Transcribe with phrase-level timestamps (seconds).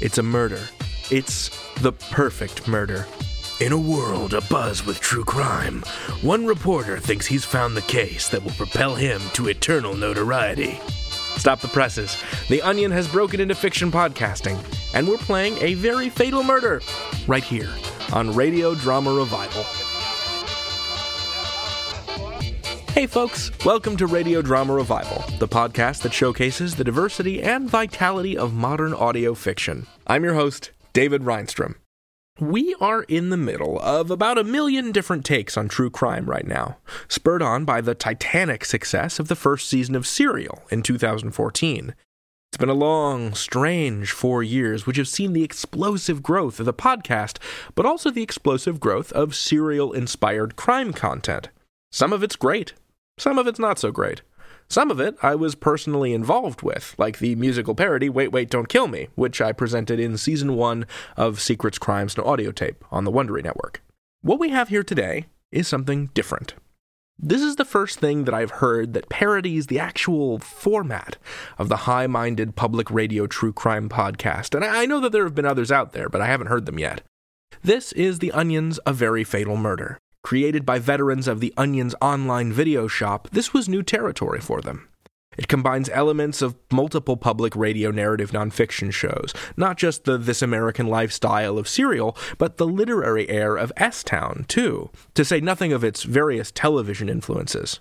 [0.00, 0.60] It's a murder.
[1.10, 1.50] It's
[1.82, 3.06] the perfect murder.
[3.60, 5.82] In a world abuzz with true crime,
[6.22, 10.80] one reporter thinks he's found the case that will propel him to eternal notoriety.
[11.36, 12.16] Stop the presses.
[12.48, 14.58] The Onion has broken into fiction podcasting,
[14.94, 16.80] and we're playing a very fatal murder
[17.26, 17.70] right here
[18.14, 19.66] on Radio Drama Revival.
[23.00, 28.36] Hey, folks, welcome to Radio Drama Revival, the podcast that showcases the diversity and vitality
[28.36, 29.86] of modern audio fiction.
[30.06, 31.76] I'm your host, David Rheinstrom.
[32.38, 36.46] We are in the middle of about a million different takes on true crime right
[36.46, 36.76] now,
[37.08, 41.94] spurred on by the titanic success of the first season of Serial in 2014.
[42.50, 46.74] It's been a long, strange four years which have seen the explosive growth of the
[46.74, 47.38] podcast,
[47.74, 51.48] but also the explosive growth of serial inspired crime content.
[51.92, 52.74] Some of it's great,
[53.20, 54.22] some of it's not so great.
[54.68, 58.68] Some of it I was personally involved with, like the musical parody Wait, Wait, Don't
[58.68, 63.04] Kill Me, which I presented in season one of Secrets, Crimes, and Audio Tape on
[63.04, 63.82] the Wondery Network.
[64.22, 66.54] What we have here today is something different.
[67.18, 71.18] This is the first thing that I've heard that parodies the actual format
[71.58, 75.34] of the high minded public radio true crime podcast, and I know that there have
[75.34, 77.02] been others out there, but I haven't heard them yet.
[77.62, 79.98] This is The Onion's A Very Fatal Murder.
[80.22, 84.88] Created by veterans of the Onion's online video shop, this was new territory for them.
[85.38, 90.86] It combines elements of multiple public radio narrative nonfiction shows, not just the This American
[90.86, 95.82] Lifestyle of Serial, but the literary air of S Town, too, to say nothing of
[95.82, 97.80] its various television influences.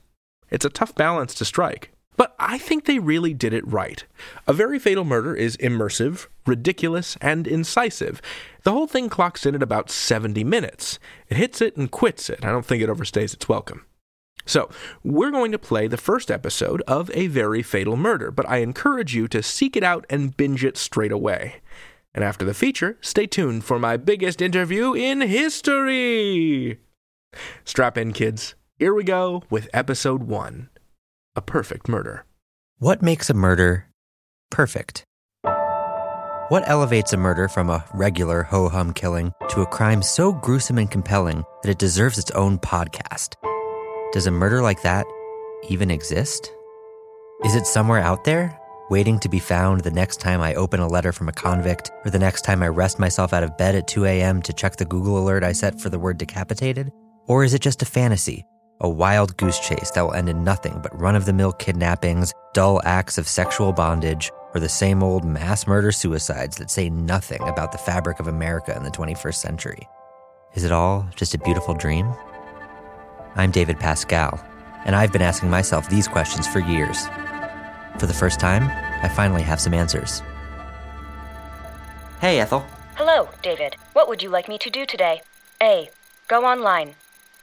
[0.50, 1.92] It's a tough balance to strike.
[2.20, 4.03] But I think they really did it right.
[4.45, 8.22] A Very Fatal Murder is immersive, ridiculous, and incisive.
[8.64, 11.00] The whole thing clocks in at about 70 minutes.
[11.30, 12.44] It hits it and quits it.
[12.44, 13.86] I don't think it overstays its welcome.
[14.45, 14.70] So,
[15.02, 19.16] we're going to play the first episode of A Very Fatal Murder, but I encourage
[19.16, 21.62] you to seek it out and binge it straight away.
[22.14, 26.81] And after the feature, stay tuned for my biggest interview in history!
[27.63, 28.56] Strap in, kids.
[28.78, 30.68] Here we go with episode one
[31.39, 32.25] a perfect murder.
[32.79, 33.85] What makes a murder
[34.51, 35.05] perfect?
[36.50, 40.77] What elevates a murder from a regular ho hum killing to a crime so gruesome
[40.79, 43.35] and compelling that it deserves its own podcast?
[44.11, 45.05] Does a murder like that
[45.69, 46.51] even exist?
[47.45, 50.88] Is it somewhere out there, waiting to be found the next time I open a
[50.89, 53.88] letter from a convict or the next time I rest myself out of bed at
[53.88, 54.41] 2 a.m.
[54.41, 56.91] to check the Google alert I set for the word decapitated?
[57.27, 58.44] Or is it just a fantasy
[58.81, 62.34] a wild goose chase that will end in nothing but run of the mill kidnappings,
[62.53, 67.41] dull acts of sexual bondage, or the same old mass murder suicides that say nothing
[67.47, 69.88] about the fabric of America in the 21st century.
[70.56, 72.12] Is it all just a beautiful dream?
[73.35, 74.44] I'm David Pascall,
[74.85, 77.07] and I've been asking myself these questions for years.
[78.00, 78.63] For the first time,
[79.03, 80.22] I finally have some answers.
[82.22, 82.66] Hey, Ethel.
[82.95, 83.75] Hello, David.
[83.94, 85.22] What would you like me to do today?
[85.62, 85.89] A.
[86.28, 86.95] Go online.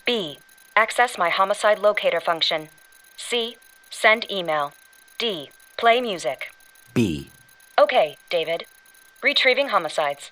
[0.05, 0.39] B.
[0.79, 2.69] Access my homicide locator function.
[3.17, 3.57] C.
[3.89, 4.75] Send email.
[5.19, 5.49] D.
[5.79, 6.53] Play music.
[6.93, 7.31] B.
[7.79, 8.67] Okay, David.
[9.23, 10.31] Retrieving homicides.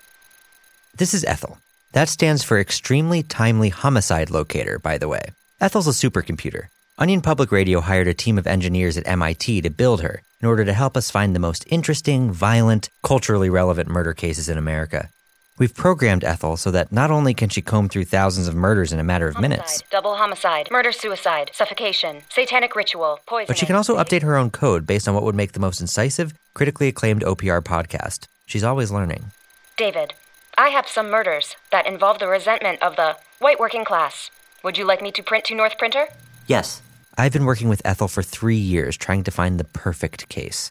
[0.95, 1.57] This is Ethel.
[1.93, 5.31] That stands for Extremely Timely Homicide Locator, by the way.
[5.59, 6.67] Ethel's a supercomputer.
[6.99, 10.63] Onion Public Radio hired a team of engineers at MIT to build her in order
[10.63, 15.09] to help us find the most interesting, violent, culturally relevant murder cases in America.
[15.57, 18.99] We've programmed Ethel so that not only can she comb through thousands of murders in
[18.99, 20.67] a matter of Homicide, minutes, Double homicide.
[20.69, 21.51] Murder suicide.
[21.53, 22.23] Suffocation.
[22.29, 23.21] Satanic ritual.
[23.25, 23.45] Poison.
[23.47, 25.79] but she can also update her own code based on what would make the most
[25.79, 28.25] incisive, critically acclaimed OPR podcast.
[28.45, 29.31] She's always learning.
[29.77, 30.13] David,
[30.57, 34.29] I have some murders that involve the resentment of the white working class.
[34.63, 36.07] Would you like me to print to North Printer?
[36.47, 36.81] Yes.
[37.17, 40.69] I've been working with Ethel for three years trying to find the perfect case.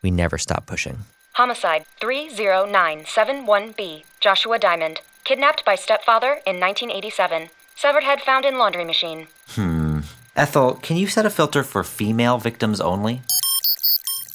[0.00, 1.00] We never stop pushing.
[1.36, 4.02] Homicide 30971B.
[4.20, 5.00] Joshua Diamond.
[5.24, 7.48] Kidnapped by stepfather in 1987.
[7.74, 9.28] Severed head found in laundry machine.
[9.48, 10.00] Hmm.
[10.36, 13.22] Ethel, can you set a filter for female victims only?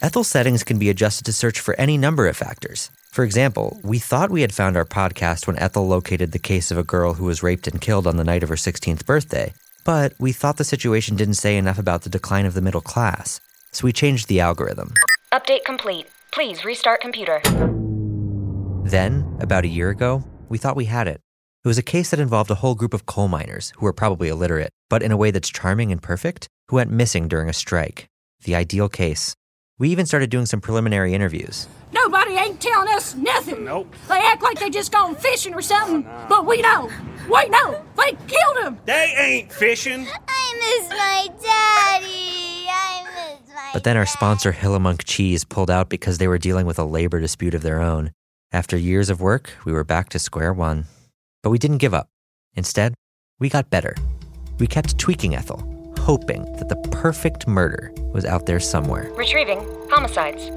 [0.01, 2.89] Ethel's settings can be adjusted to search for any number of factors.
[3.11, 6.79] For example, we thought we had found our podcast when Ethel located the case of
[6.79, 10.13] a girl who was raped and killed on the night of her 16th birthday, but
[10.17, 13.39] we thought the situation didn't say enough about the decline of the middle class,
[13.71, 14.91] so we changed the algorithm.
[15.31, 16.07] Update complete.
[16.37, 17.41] Please restart computer.
[18.83, 21.19] Then, about a year ago, we thought we had it.
[21.65, 24.29] It was a case that involved a whole group of coal miners who were probably
[24.29, 28.05] illiterate, but in a way that's charming and perfect, who went missing during a strike.
[28.43, 29.33] The ideal case.
[29.79, 31.67] We even started doing some preliminary interviews.
[31.91, 33.65] Nobody ain't telling us nothing.
[33.65, 33.91] Nope.
[34.07, 36.91] They act like they just gone fishing or something, but we know.
[37.33, 37.83] We know.
[37.97, 38.77] They killed him.
[38.85, 40.05] They ain't fishing.
[40.27, 42.46] I miss my daddy.
[42.69, 43.03] I
[43.39, 46.79] miss my But then our sponsor, Hillamunk Cheese, pulled out because they were dealing with
[46.79, 48.11] a labor dispute of their own.
[48.51, 50.85] After years of work, we were back to square one.
[51.43, 52.07] But we didn't give up.
[52.55, 52.93] Instead,
[53.39, 53.95] we got better.
[54.59, 59.11] We kept tweaking Ethel, hoping that the perfect murder was out there somewhere.
[59.13, 59.59] Retrieving
[59.89, 60.49] homicides.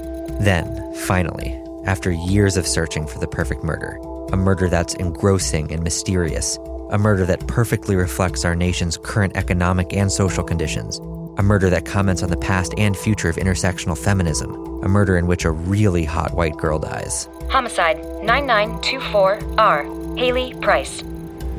[0.43, 3.97] Then, finally, after years of searching for the perfect murder,
[4.31, 6.57] a murder that's engrossing and mysterious,
[6.91, 10.99] a murder that perfectly reflects our nation's current economic and social conditions,
[11.41, 14.53] a murder that comments on the past and future of intersectional feminism,
[14.83, 17.27] a murder in which a really hot white girl dies.
[17.49, 20.19] Homicide 9924R.
[20.19, 21.01] Haley Price.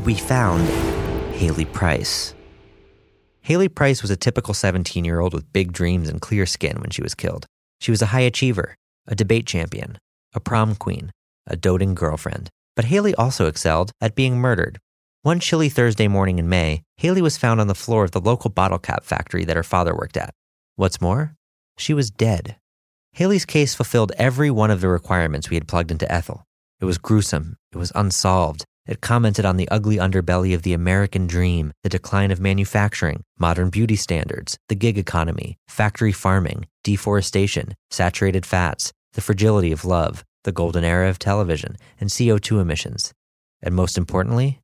[0.04, 0.68] We found
[1.34, 2.32] Haley Price.
[3.40, 6.90] Haley Price was a typical 17 year old with big dreams and clear skin when
[6.90, 7.46] she was killed.
[7.80, 8.76] She was a high achiever,
[9.08, 9.98] a debate champion,
[10.32, 11.10] a prom queen,
[11.48, 12.50] a doting girlfriend.
[12.76, 14.78] But Haley also excelled at being murdered.
[15.24, 18.50] One chilly Thursday morning in May, Haley was found on the floor of the local
[18.50, 20.34] bottle cap factory that her father worked at.
[20.74, 21.36] What's more,
[21.78, 22.56] she was dead.
[23.12, 26.44] Haley's case fulfilled every one of the requirements we had plugged into Ethel.
[26.80, 31.28] It was gruesome, it was unsolved, it commented on the ugly underbelly of the American
[31.28, 38.44] dream, the decline of manufacturing, modern beauty standards, the gig economy, factory farming, deforestation, saturated
[38.44, 43.12] fats, the fragility of love, the golden era of television, and CO2 emissions.
[43.62, 44.58] And most importantly,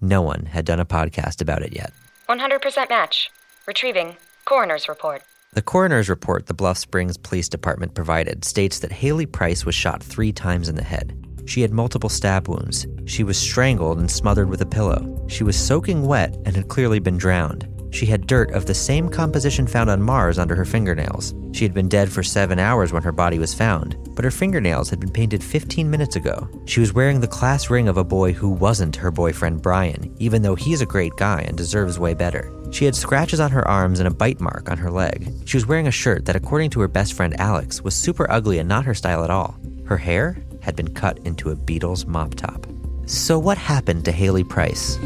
[0.00, 1.92] no one had done a podcast about it yet.
[2.28, 3.30] 100% match.
[3.66, 5.22] Retrieving coroner's report.
[5.52, 10.02] The coroner's report the Bluff Springs Police Department provided states that Haley Price was shot
[10.02, 11.16] three times in the head.
[11.46, 12.86] She had multiple stab wounds.
[13.06, 15.24] She was strangled and smothered with a pillow.
[15.28, 17.68] She was soaking wet and had clearly been drowned.
[17.96, 21.34] She had dirt of the same composition found on Mars under her fingernails.
[21.52, 24.90] She had been dead for seven hours when her body was found, but her fingernails
[24.90, 26.46] had been painted 15 minutes ago.
[26.66, 30.42] She was wearing the class ring of a boy who wasn't her boyfriend Brian, even
[30.42, 32.52] though he's a great guy and deserves way better.
[32.70, 35.32] She had scratches on her arms and a bite mark on her leg.
[35.46, 38.58] She was wearing a shirt that, according to her best friend Alex, was super ugly
[38.58, 39.56] and not her style at all.
[39.86, 42.66] Her hair had been cut into a Beatles mop top.
[43.06, 44.98] So, what happened to Haley Price?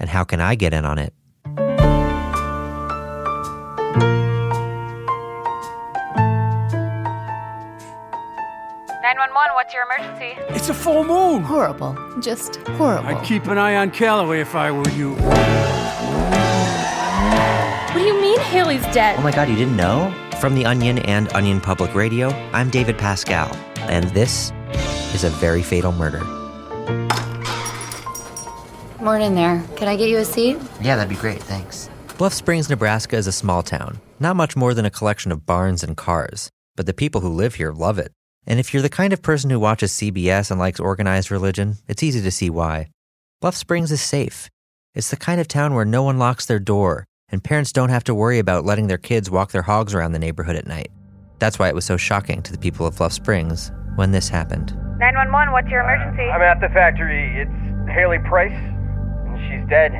[0.00, 1.12] And how can I get in on it?
[9.02, 9.48] Nine one one.
[9.54, 10.36] What's your emergency?
[10.54, 11.42] It's a full moon.
[11.42, 11.96] Horrible.
[12.20, 13.08] Just horrible.
[13.08, 15.14] I'd keep an eye on Calloway if I were you.
[17.94, 19.16] What do you mean Haley's dead?
[19.18, 20.14] Oh my god, you didn't know?
[20.40, 23.52] From The Onion and Onion Public Radio, I'm David Pascall,
[23.88, 24.52] and this
[25.14, 26.22] is a very fatal murder.
[29.00, 29.64] Morning there.
[29.76, 30.58] Can I get you a seat?
[30.80, 31.90] Yeah, that'd be great, thanks.
[32.18, 35.84] Bluff Springs, Nebraska is a small town, not much more than a collection of barns
[35.84, 38.10] and cars, but the people who live here love it.
[38.44, 42.02] And if you're the kind of person who watches CBS and likes organized religion, it's
[42.02, 42.88] easy to see why.
[43.40, 44.50] Bluff Springs is safe.
[44.96, 48.02] It's the kind of town where no one locks their door, and parents don't have
[48.02, 50.90] to worry about letting their kids walk their hogs around the neighborhood at night.
[51.38, 54.76] That's why it was so shocking to the people of Bluff Springs when this happened.
[54.98, 56.24] 911, what's your emergency?
[56.24, 57.42] I'm at the factory.
[57.42, 59.92] It's Haley Price, and she's dead.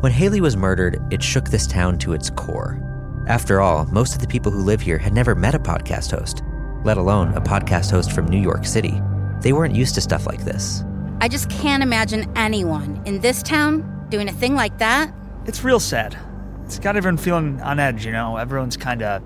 [0.00, 2.78] When Haley was murdered, it shook this town to its core.
[3.26, 6.44] After all, most of the people who live here had never met a podcast host,
[6.84, 9.02] let alone a podcast host from New York City.
[9.40, 10.84] They weren't used to stuff like this.
[11.20, 15.12] I just can't imagine anyone in this town doing a thing like that.
[15.46, 16.16] It's real sad.
[16.64, 18.36] It's got everyone feeling on edge, you know?
[18.36, 19.20] Everyone's kind of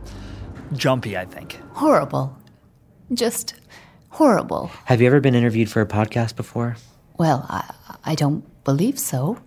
[0.73, 1.61] jumpy, I think.
[1.75, 2.35] Horrible.
[3.13, 3.57] Just
[4.09, 4.69] horrible.
[4.87, 6.77] Have you ever been interviewed for a podcast before?
[7.19, 7.75] Well, I,
[8.07, 9.39] I don't believe so.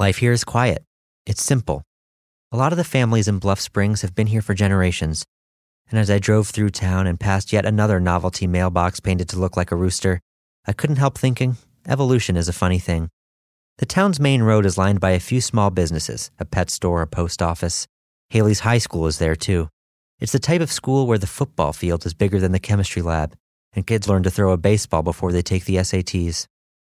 [0.00, 0.82] Life here is quiet.
[1.26, 1.82] It's simple.
[2.52, 5.26] A lot of the families in Bluff Springs have been here for generations.
[5.90, 9.58] And as I drove through town and passed yet another novelty mailbox painted to look
[9.58, 10.18] like a rooster,
[10.66, 13.10] I couldn't help thinking evolution is a funny thing.
[13.76, 17.06] The town's main road is lined by a few small businesses, a pet store, a
[17.06, 17.86] post office.
[18.30, 19.68] Haley's high school is there too.
[20.18, 23.36] It's the type of school where the football field is bigger than the chemistry lab,
[23.74, 26.46] and kids learn to throw a baseball before they take the SATs.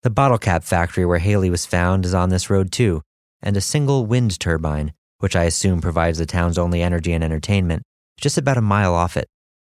[0.05, 3.01] The bottle cap factory where Haley was found is on this road too,
[3.41, 7.85] and a single wind turbine, which I assume provides the town's only energy and entertainment,
[8.21, 9.29] just about a mile off it.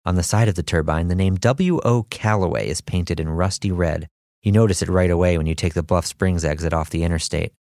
[0.04, 2.02] On the side of the turbine, the name W.O.
[2.10, 4.06] Calloway is painted in rusty red.
[4.42, 7.54] You notice it right away when you take the Bluff Springs exit off the interstate.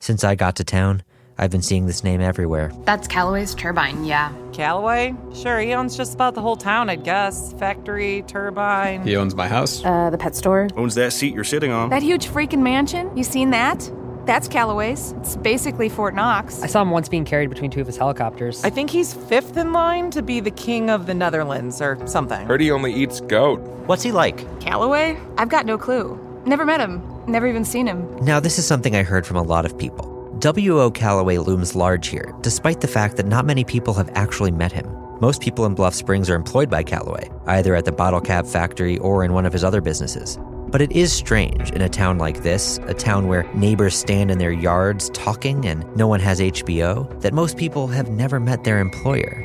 [0.00, 1.02] Since I got to town,
[1.40, 2.70] I've been seeing this name everywhere.
[2.84, 4.30] That's Callaway's turbine, yeah.
[4.52, 5.14] Callaway?
[5.34, 7.54] Sure, he owns just about the whole town, I'd guess.
[7.54, 9.02] Factory, turbine.
[9.04, 9.82] He owns my house.
[9.82, 10.68] Uh, the pet store.
[10.76, 11.88] Owns that seat you're sitting on.
[11.88, 13.16] That huge freaking mansion?
[13.16, 13.90] You seen that?
[14.26, 15.12] That's Callaway's.
[15.12, 16.62] It's basically Fort Knox.
[16.62, 18.62] I saw him once being carried between two of his helicopters.
[18.62, 22.46] I think he's fifth in line to be the king of the Netherlands or something.
[22.46, 23.60] Heard he only eats goat.
[23.86, 24.60] What's he like?
[24.60, 25.18] Callaway?
[25.38, 26.20] I've got no clue.
[26.44, 27.02] Never met him.
[27.26, 28.14] Never even seen him.
[28.22, 30.09] Now, this is something I heard from a lot of people.
[30.40, 30.90] W.O.
[30.92, 34.86] Calloway looms large here, despite the fact that not many people have actually met him.
[35.20, 38.96] Most people in Bluff Springs are employed by Calloway, either at the bottle cap factory
[39.00, 40.38] or in one of his other businesses.
[40.68, 44.38] But it is strange in a town like this, a town where neighbors stand in
[44.38, 48.78] their yards talking and no one has HBO, that most people have never met their
[48.78, 49.44] employer.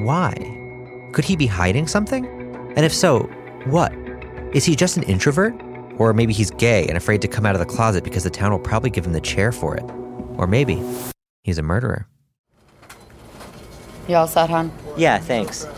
[0.00, 0.32] Why?
[1.12, 2.24] Could he be hiding something?
[2.74, 3.28] And if so,
[3.66, 3.92] what?
[4.54, 5.54] Is he just an introvert?
[5.98, 8.50] Or maybe he's gay and afraid to come out of the closet because the town
[8.50, 9.84] will probably give him the chair for it.
[10.42, 10.82] Or maybe
[11.44, 12.08] he's a murderer.
[14.08, 14.72] You all set, hon?
[14.96, 15.68] Yeah, thanks.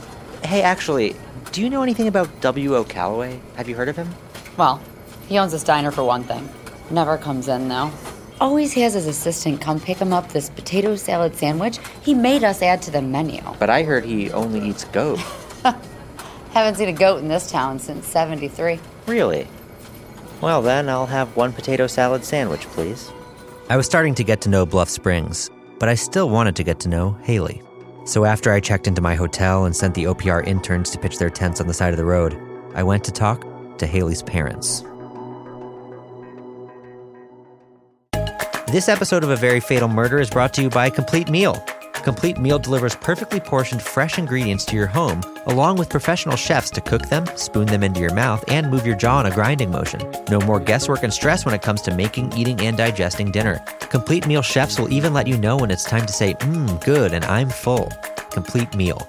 [0.43, 1.15] Hey, actually,
[1.53, 2.85] do you know anything about W.O.
[2.85, 3.43] Calloway?
[3.57, 4.09] Have you heard of him?
[4.57, 4.81] Well,
[5.29, 6.49] he owns this diner for one thing.
[6.91, 7.91] Never comes in, though.
[8.41, 12.63] Always has his assistant come pick him up this potato salad sandwich he made us
[12.63, 13.43] add to the menu.
[13.59, 15.19] But I heard he only eats goat.
[16.53, 18.81] Haven't seen a goat in this town since 73.
[19.07, 19.47] Really?
[20.41, 23.13] Well, then I'll have one potato salad sandwich, please.
[23.71, 26.81] I was starting to get to know Bluff Springs, but I still wanted to get
[26.81, 27.63] to know Haley.
[28.05, 31.31] So after I checked into my hotel and sent the OPR interns to pitch their
[31.31, 32.39] tents on the side of the road,
[32.75, 33.43] I went to talk
[33.79, 34.85] to Haley's parents.
[38.67, 41.65] This episode of A Very Fatal Murder is brought to you by Complete Meal.
[42.05, 46.83] Complete Meal delivers perfectly portioned fresh ingredients to your home, along with professional chefs to
[46.83, 50.13] cook them, spoon them into your mouth, and move your jaw in a grinding motion.
[50.29, 53.57] No more guesswork and stress when it comes to making, eating, and digesting dinner.
[53.89, 57.15] Complete Meal chefs will even let you know when it's time to say, mmm, good,
[57.15, 57.91] and I'm full.
[58.31, 59.09] Complete Meal.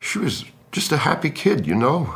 [0.00, 2.12] She was just a happy kid, you know.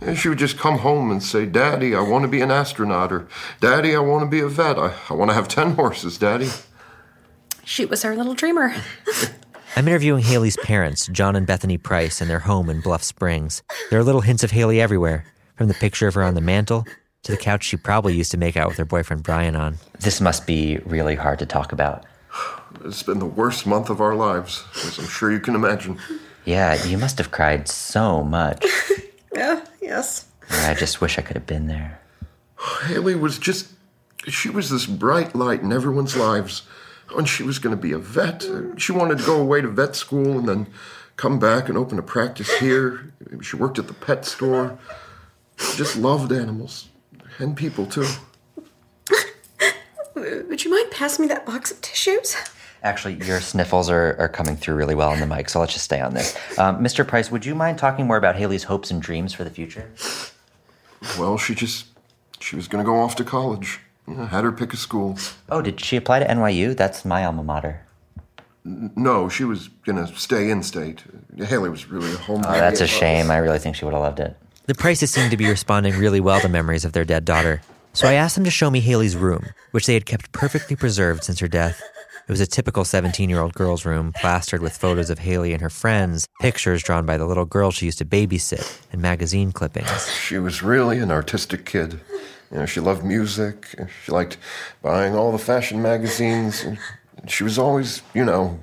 [0.00, 3.12] And she would just come home and say, Daddy, I want to be an astronaut,
[3.12, 3.28] or
[3.60, 4.78] Daddy, I want to be a vet.
[4.78, 6.48] I, I want to have 10 horses, Daddy.
[7.64, 8.74] She was our little dreamer.
[9.76, 13.62] I'm interviewing Haley's parents, John and Bethany Price, in their home in Bluff Springs.
[13.90, 15.24] There are little hints of Haley everywhere,
[15.56, 16.84] from the picture of her on the mantle
[17.22, 19.78] to the couch she probably used to make out with her boyfriend Brian on.
[20.00, 22.04] This must be really hard to talk about.
[22.84, 25.98] It's been the worst month of our lives, as I'm sure you can imagine.
[26.44, 28.66] Yeah, you must have cried so much.
[29.34, 30.26] yeah, yes.
[30.50, 32.00] I just wish I could have been there.
[32.86, 33.68] Haley was just.
[34.26, 36.62] She was this bright light in everyone's lives.
[37.16, 38.44] And she was going to be a vet.
[38.76, 40.66] She wanted to go away to vet school and then
[41.16, 43.12] come back and open a practice here.
[43.42, 44.78] She worked at the pet store.
[45.56, 46.88] She just loved animals
[47.38, 48.06] and people, too.
[50.14, 52.36] Would you mind passing me that box of tissues?
[52.82, 55.84] Actually, your sniffles are, are coming through really well on the mic, so let's just
[55.84, 56.36] stay on this.
[56.58, 57.06] Um, Mr.
[57.06, 59.90] Price, would you mind talking more about Haley's hopes and dreams for the future?
[61.18, 61.86] Well, she just.
[62.40, 63.78] She was going to go off to college.
[64.08, 65.18] Yeah, had her pick a school.
[65.48, 66.76] Oh, did she apply to NYU?
[66.76, 67.86] That's my alma mater.
[68.64, 71.02] No, she was going to stay in state.
[71.36, 72.42] Haley was really a home.
[72.46, 73.30] Oh, that's a shame.
[73.30, 74.36] I really think she would have loved it.
[74.66, 77.60] The Prices seemed to be responding really well to memories of their dead daughter.
[77.92, 81.24] So I asked them to show me Haley's room, which they had kept perfectly preserved
[81.24, 81.82] since her death.
[82.26, 85.60] It was a typical 17 year old girl's room, plastered with photos of Haley and
[85.60, 90.08] her friends, pictures drawn by the little girl she used to babysit, and magazine clippings.
[90.14, 92.00] She was really an artistic kid.
[92.52, 93.74] You know, she loved music.
[94.04, 94.36] She liked
[94.82, 96.66] buying all the fashion magazines.
[97.26, 98.60] She was always, you know,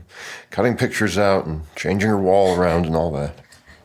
[0.52, 3.34] cutting pictures out and changing her wall around and all that.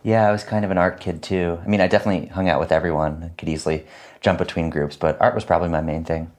[0.02, 1.58] Yeah, I was kind of an art kid too.
[1.64, 3.25] I mean, I definitely hung out with everyone.
[3.25, 3.87] I could easily
[4.20, 6.30] jump between groups, but art was probably my main thing.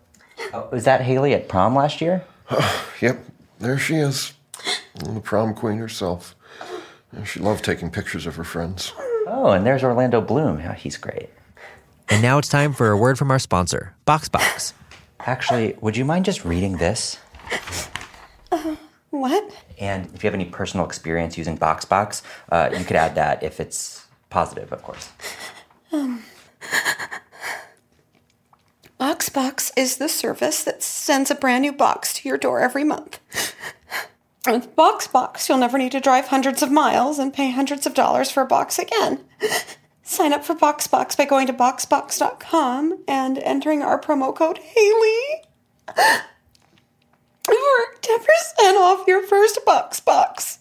[0.53, 2.23] Oh, was that Haley at prom last year?
[3.01, 3.19] yep,
[3.59, 4.33] there she is.
[4.93, 6.35] The prom queen herself.
[7.25, 8.93] She loved taking pictures of her friends.
[9.27, 10.59] Oh, and there's Orlando Bloom.
[10.59, 11.29] Yeah, he's great.
[12.09, 14.73] And now it's time for a word from our sponsor, BoxBox.
[15.19, 17.17] Actually, would you mind just reading this?
[18.51, 18.75] Uh,
[19.09, 19.63] what?
[19.79, 22.21] And if you have any personal experience using BoxBox,
[22.51, 25.09] uh, you could add that if it's positive, of course.
[25.91, 26.23] Um,
[28.99, 33.19] BoxBox is the service that sends a brand new box to your door every month.
[34.47, 38.29] With BoxBox, you'll never need to drive hundreds of miles and pay hundreds of dollars
[38.29, 39.19] for a box again.
[40.07, 45.41] Sign up for BoxBox by going to boxbox.com and entering our promo code Haley
[47.43, 47.53] for
[48.01, 50.59] 10% off your first BoxBox.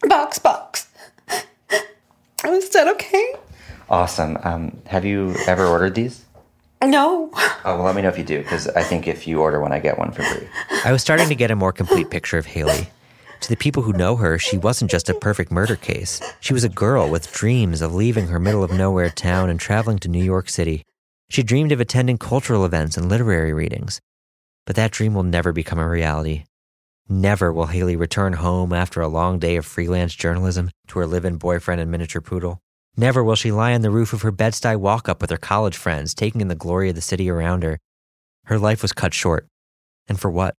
[0.00, 0.86] BoxBox.
[2.44, 3.34] Is that okay?
[3.88, 4.36] Awesome.
[4.42, 6.24] Um, have you ever ordered these?
[6.82, 7.30] No.
[7.34, 9.72] Oh, well, let me know if you do, because I think if you order one,
[9.72, 10.48] I get one for free.
[10.84, 12.88] I was starting to get a more complete picture of Haley.
[13.40, 16.20] To the people who know her, she wasn't just a perfect murder case.
[16.40, 19.98] She was a girl with dreams of leaving her middle of nowhere town and traveling
[20.00, 20.82] to New York City.
[21.28, 24.00] She dreamed of attending cultural events and literary readings.
[24.66, 26.44] But that dream will never become a reality.
[27.08, 31.24] Never will Haley return home after a long day of freelance journalism to her live
[31.24, 32.58] in boyfriend and miniature poodle.
[32.96, 35.76] Never will she lie on the roof of her Bed-Stuy walk up with her college
[35.76, 37.78] friends, taking in the glory of the city around her.
[38.46, 39.46] Her life was cut short.
[40.08, 40.54] And for what?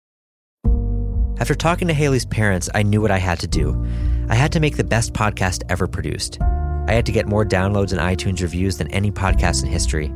[1.39, 3.85] After talking to Haley's parents, I knew what I had to do.
[4.27, 6.39] I had to make the best podcast ever produced.
[6.41, 10.11] I had to get more downloads and iTunes reviews than any podcast in history.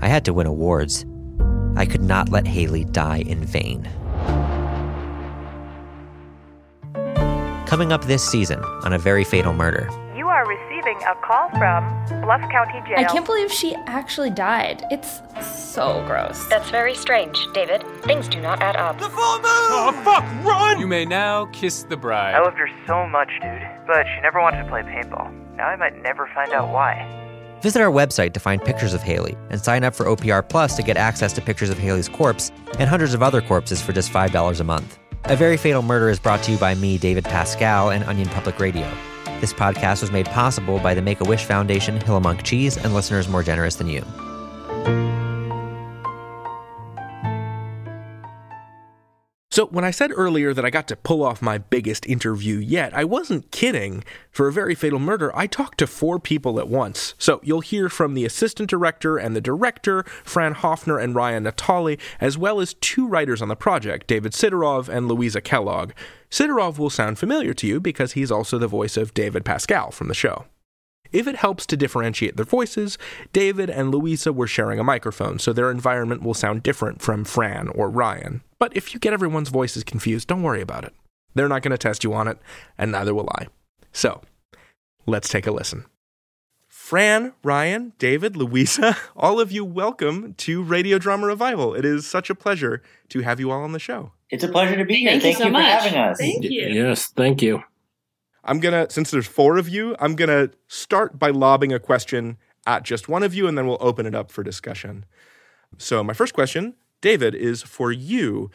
[0.00, 1.06] I had to win awards.
[1.76, 3.88] I could not let Haley die in vain.
[7.66, 9.88] Coming up this season on A Very Fatal Murder.
[10.80, 12.98] You are receiving a call from Bluff County Jail.
[12.98, 14.84] I can't believe she actually died.
[14.90, 15.20] It's
[15.74, 16.46] so gross.
[16.46, 17.84] That's very strange, David.
[18.02, 18.98] Things do not add up.
[18.98, 19.44] The full moon!
[19.44, 20.80] Oh, fuck, run!
[20.80, 22.34] You may now kiss the bride.
[22.34, 25.56] I loved her so much, dude, but she never wanted to play paintball.
[25.56, 27.06] Now I might never find out why.
[27.62, 30.82] Visit our website to find pictures of Haley and sign up for OPR Plus to
[30.82, 34.60] get access to pictures of Haley's corpse and hundreds of other corpses for just $5
[34.60, 34.98] a month.
[35.24, 38.58] A Very Fatal Murder is brought to you by me, David Pascall, and Onion Public
[38.58, 38.90] Radio.
[39.40, 43.26] This podcast was made possible by the Make a Wish Foundation, Hillamonk Cheese, and listeners
[43.26, 44.04] more generous than you.
[49.52, 52.94] So, when I said earlier that I got to pull off my biggest interview yet,
[52.94, 54.04] I wasn't kidding.
[54.30, 57.16] For a very fatal murder, I talked to four people at once.
[57.18, 61.98] So, you'll hear from the assistant director and the director, Fran Hoepfner and Ryan Natoli,
[62.20, 65.90] as well as two writers on the project, David Sidorov and Louisa Kellogg.
[66.30, 70.06] Sidorov will sound familiar to you because he's also the voice of David Pascall from
[70.06, 70.44] the show.
[71.12, 72.98] If it helps to differentiate their voices,
[73.32, 77.68] David and Louisa were sharing a microphone, so their environment will sound different from Fran
[77.68, 78.42] or Ryan.
[78.58, 80.94] But if you get everyone's voices confused, don't worry about it.
[81.34, 82.38] They're not going to test you on it,
[82.78, 83.48] and neither will I.
[83.92, 84.20] So,
[85.06, 85.84] let's take a listen.
[86.68, 91.74] Fran, Ryan, David, Louisa, all of you welcome to Radio Drama Revival.
[91.74, 94.12] It is such a pleasure to have you all on the show.
[94.28, 95.10] It's a pleasure to be here.
[95.10, 95.66] Thank you Thank so you, for much.
[95.66, 96.18] having us.
[96.18, 96.68] Thank you.
[96.68, 97.62] Yes, thank you.
[98.50, 102.82] I'm gonna, since there's four of you, I'm gonna start by lobbing a question at
[102.82, 105.04] just one of you, and then we'll open it up for discussion.
[105.78, 108.50] So, my first question, David, is for you.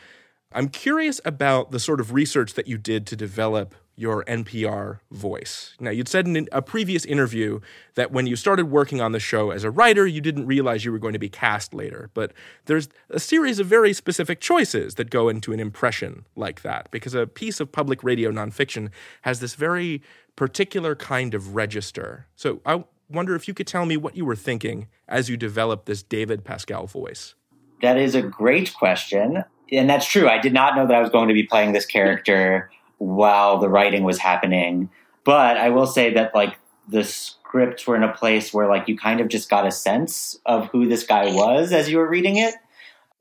[0.51, 5.73] I'm curious about the sort of research that you did to develop your NPR voice.
[5.79, 7.61] Now, you'd said in a previous interview
[7.95, 10.91] that when you started working on the show as a writer, you didn't realize you
[10.91, 12.09] were going to be cast later.
[12.13, 12.33] But
[12.65, 17.13] there's a series of very specific choices that go into an impression like that, because
[17.13, 18.89] a piece of public radio nonfiction
[19.21, 20.01] has this very
[20.35, 22.27] particular kind of register.
[22.35, 25.85] So I wonder if you could tell me what you were thinking as you developed
[25.85, 27.35] this David Pascall voice.
[27.81, 29.43] That is a great question.
[29.71, 30.27] And that's true.
[30.27, 33.69] I did not know that I was going to be playing this character while the
[33.69, 34.89] writing was happening.
[35.23, 38.97] But I will say that like the scripts were in a place where like you
[38.97, 42.37] kind of just got a sense of who this guy was as you were reading
[42.37, 42.55] it.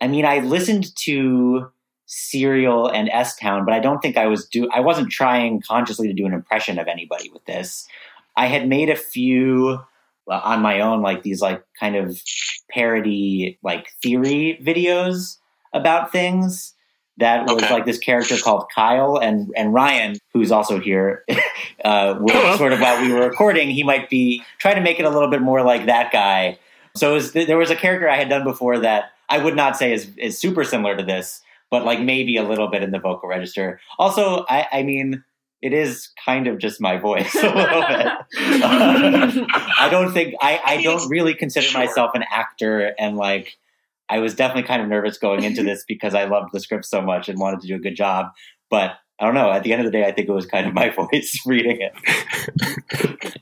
[0.00, 1.70] I mean, I listened to
[2.06, 6.08] Serial and S Town, but I don't think I was do I wasn't trying consciously
[6.08, 7.87] to do an impression of anybody with this.
[8.37, 9.80] I had made a few
[10.28, 12.20] on my own, like these like kind of
[12.70, 15.38] parody like theory videos
[15.72, 16.74] about things
[17.18, 21.24] that was like this character called Kyle and and Ryan, who's also here,
[21.85, 25.05] uh, were sort of while we were recording, he might be trying to make it
[25.05, 26.59] a little bit more like that guy.
[26.96, 29.77] So it was, there was a character I had done before that I would not
[29.77, 32.98] say is is super similar to this, but like maybe a little bit in the
[32.98, 33.81] vocal register.
[33.98, 35.24] Also, I, I mean.
[35.62, 38.07] It is kind of just my voice a little bit.
[38.37, 43.57] I don't think I, I don't really consider myself an actor and like
[44.08, 47.00] I was definitely kind of nervous going into this because I loved the script so
[47.00, 48.32] much and wanted to do a good job.
[48.70, 49.50] But I don't know.
[49.50, 51.78] At the end of the day, I think it was kind of my voice reading
[51.80, 53.38] it.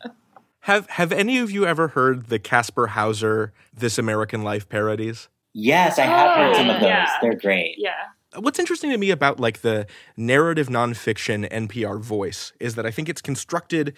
[0.60, 5.28] Have Have any of you ever heard the Kasper Hauser "This American Life" parodies?
[5.54, 6.88] Yes, I have heard some of oh, those.
[6.88, 7.10] yeah.
[7.20, 7.74] They're great.
[7.78, 7.90] Yeah.
[8.38, 13.10] What's interesting to me about like the narrative nonfiction NPR voice is that I think
[13.10, 13.94] it's constructed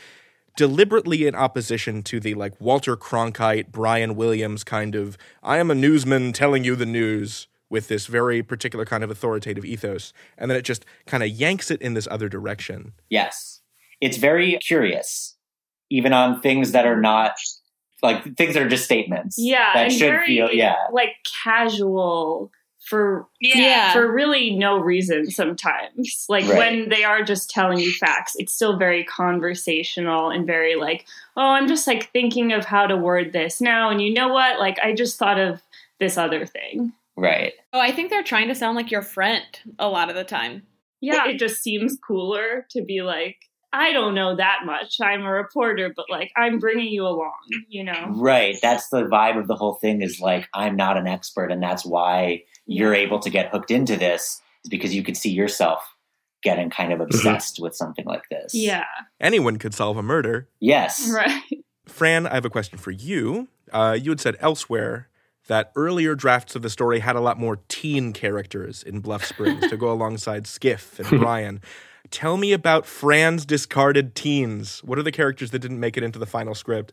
[0.56, 5.74] deliberately in opposition to the like Walter Cronkite, Brian Williams kind of I am a
[5.74, 10.58] newsman telling you the news with this very particular kind of authoritative ethos and then
[10.58, 12.92] it just kind of yanks it in this other direction.
[13.08, 13.60] Yes.
[14.00, 15.36] It's very curious,
[15.90, 17.36] even on things that are not
[18.02, 19.36] like things that are just statements.
[19.38, 19.72] Yeah.
[19.74, 20.76] That should very, feel, yeah.
[20.92, 22.50] Like casual
[22.86, 23.92] for Yeah.
[23.92, 26.26] for really no reason sometimes.
[26.28, 26.58] Like Right.
[26.58, 31.42] when they are just telling you facts, it's still very conversational and very like, oh,
[31.50, 33.90] I'm just like thinking of how to word this now.
[33.90, 34.58] And you know what?
[34.58, 35.62] Like I just thought of
[36.00, 36.92] this other thing.
[37.16, 37.52] Right.
[37.72, 39.44] Oh, I think they're trying to sound like your friend
[39.78, 40.62] a lot of the time.
[41.00, 41.28] Yeah.
[41.28, 43.36] It just seems cooler to be like,
[43.72, 45.00] I don't know that much.
[45.00, 47.34] I'm a reporter, but like I'm bringing you along,
[47.68, 48.06] you know?
[48.10, 48.56] Right.
[48.62, 51.50] That's the vibe of the whole thing is like, I'm not an expert.
[51.50, 55.30] And that's why you're able to get hooked into this is because you could see
[55.30, 55.94] yourself
[56.42, 58.54] getting kind of obsessed with something like this.
[58.54, 58.84] Yeah.
[59.20, 60.48] Anyone could solve a murder.
[60.60, 61.10] Yes.
[61.10, 61.42] Right.
[61.86, 63.48] Fran, I have a question for you.
[63.72, 65.08] Uh, you had said elsewhere
[65.46, 69.68] that earlier drafts of the story had a lot more teen characters in Bluff Springs
[69.68, 71.60] to go alongside Skiff and Brian.
[72.10, 74.82] Tell me about Fran's discarded teens.
[74.84, 76.92] What are the characters that didn't make it into the final script?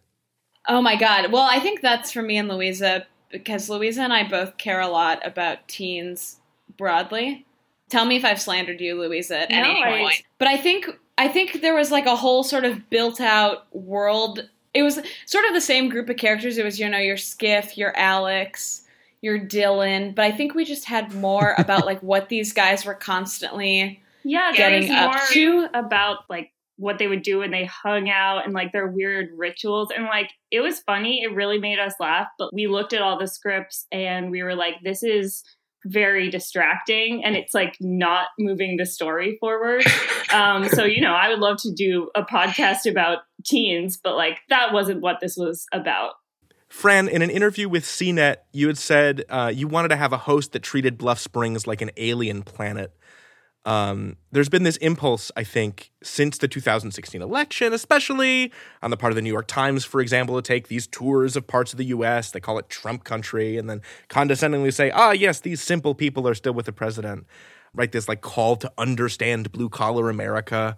[0.68, 1.32] Oh my god.
[1.32, 4.88] Well, I think that's for me and Louisa because Louisa and I both care a
[4.88, 6.38] lot about teens
[6.78, 7.46] broadly.
[7.90, 10.24] Tell me if I've slandered you, Louisa, at No, any I- point.
[10.38, 14.50] But I think I think there was like a whole sort of built out world.
[14.74, 16.58] It was sort of the same group of characters.
[16.58, 18.84] It was you know your Skiff, your Alex,
[19.22, 20.16] your Dylan.
[20.16, 24.52] But I think we just had more about like what these guys were constantly Yeah,
[24.54, 25.68] getting up more to.
[25.74, 29.90] about like what they would do when they hung out and like their weird rituals
[29.96, 31.22] and like it was funny.
[31.22, 32.28] It really made us laugh.
[32.40, 35.44] But we looked at all the scripts and we were like, this is
[35.86, 39.84] very distracting and it's like not moving the story forward.
[40.34, 44.40] um, so you know, I would love to do a podcast about teens, but like
[44.50, 46.14] that wasn't what this was about.
[46.68, 50.18] Fran, in an interview with CNET, you had said uh, you wanted to have a
[50.18, 52.96] host that treated Bluff Springs like an alien planet.
[53.64, 59.12] Um, there's been this impulse, I think, since the 2016 election, especially on the part
[59.12, 61.86] of the New York Times, for example, to take these tours of parts of the
[61.86, 66.28] US, they call it Trump country, and then condescendingly say, ah, yes, these simple people
[66.28, 67.28] are still with the president.
[67.74, 67.92] Right?
[67.92, 70.76] This like call to understand blue collar America.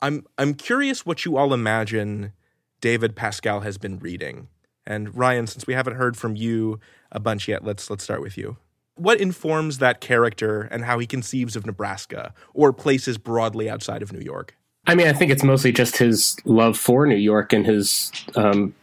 [0.00, 2.32] I'm I'm curious what you all imagine
[2.80, 4.48] David Pascall has been reading.
[4.86, 6.78] And Ryan, since we haven't heard from you
[7.10, 8.56] a bunch yet, let's let's start with you.
[8.94, 14.12] What informs that character and how he conceives of Nebraska or places broadly outside of
[14.12, 14.56] New York?
[14.86, 18.74] I mean, I think it's mostly just his love for New York and his um,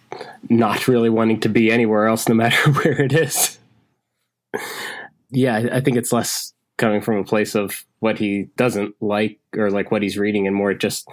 [0.49, 3.59] not really wanting to be anywhere else, no matter where it is.
[5.29, 9.39] Yeah, I I think it's less coming from a place of what he doesn't like
[9.55, 11.07] or like what he's reading, and more just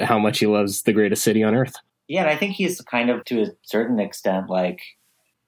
[0.00, 1.74] how much he loves the greatest city on earth.
[2.08, 4.80] Yeah, and I think he's kind of to a certain extent like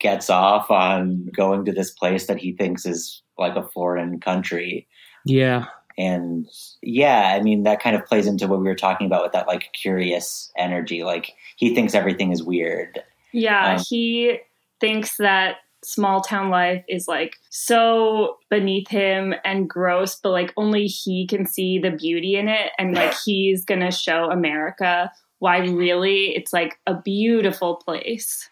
[0.02, 4.88] gets off on going to this place that he thinks is like a foreign country.
[5.24, 5.66] Yeah.
[5.96, 6.46] And
[6.82, 9.46] yeah, I mean that kind of plays into what we were talking about with that
[9.46, 11.04] like curious energy.
[11.04, 13.02] Like he thinks everything is weird.
[13.32, 14.38] Yeah, Um, he
[14.80, 20.86] thinks that small town life is like so beneath him and gross, but like only
[20.86, 22.72] he can see the beauty in it.
[22.78, 28.48] And like he's gonna show America why really it's like a beautiful place.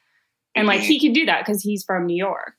[0.61, 2.55] And like he can do that because he's from New York.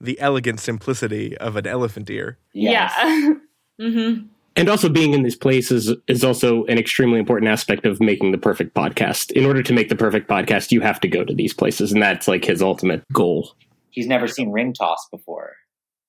[0.00, 2.38] The elegant simplicity of an elephant ear.
[2.52, 2.88] Yeah.
[3.80, 4.26] mm-hmm.
[4.56, 8.38] And also being in these places is also an extremely important aspect of making the
[8.38, 9.30] perfect podcast.
[9.32, 12.02] In order to make the perfect podcast, you have to go to these places, and
[12.02, 13.52] that's like his ultimate goal.
[13.90, 15.54] He's never seen ring toss before.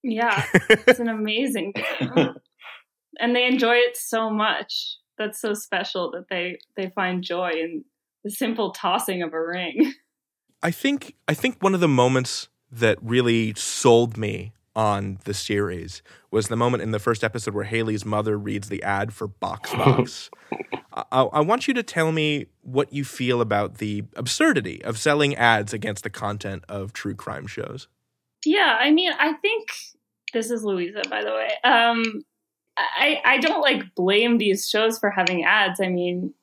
[0.03, 0.45] Yeah.
[0.69, 2.35] It's an amazing game.
[3.19, 4.97] and they enjoy it so much.
[5.17, 7.85] That's so special that they they find joy in
[8.23, 9.93] the simple tossing of a ring.
[10.63, 16.01] I think I think one of the moments that really sold me on the series
[16.29, 19.73] was the moment in the first episode where Haley's mother reads the ad for Box
[19.75, 20.29] Box.
[20.93, 25.35] I, I want you to tell me what you feel about the absurdity of selling
[25.35, 27.87] ads against the content of true crime shows.
[28.45, 29.69] Yeah, I mean, I think
[30.33, 31.49] this is Louisa, by the way.
[31.63, 32.23] Um,
[32.77, 35.79] I I don't like blame these shows for having ads.
[35.81, 36.33] I mean,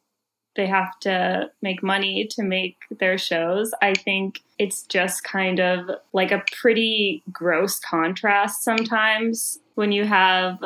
[0.58, 3.72] they have to make money to make their shows.
[3.80, 10.58] I think it's just kind of like a pretty gross contrast sometimes when you have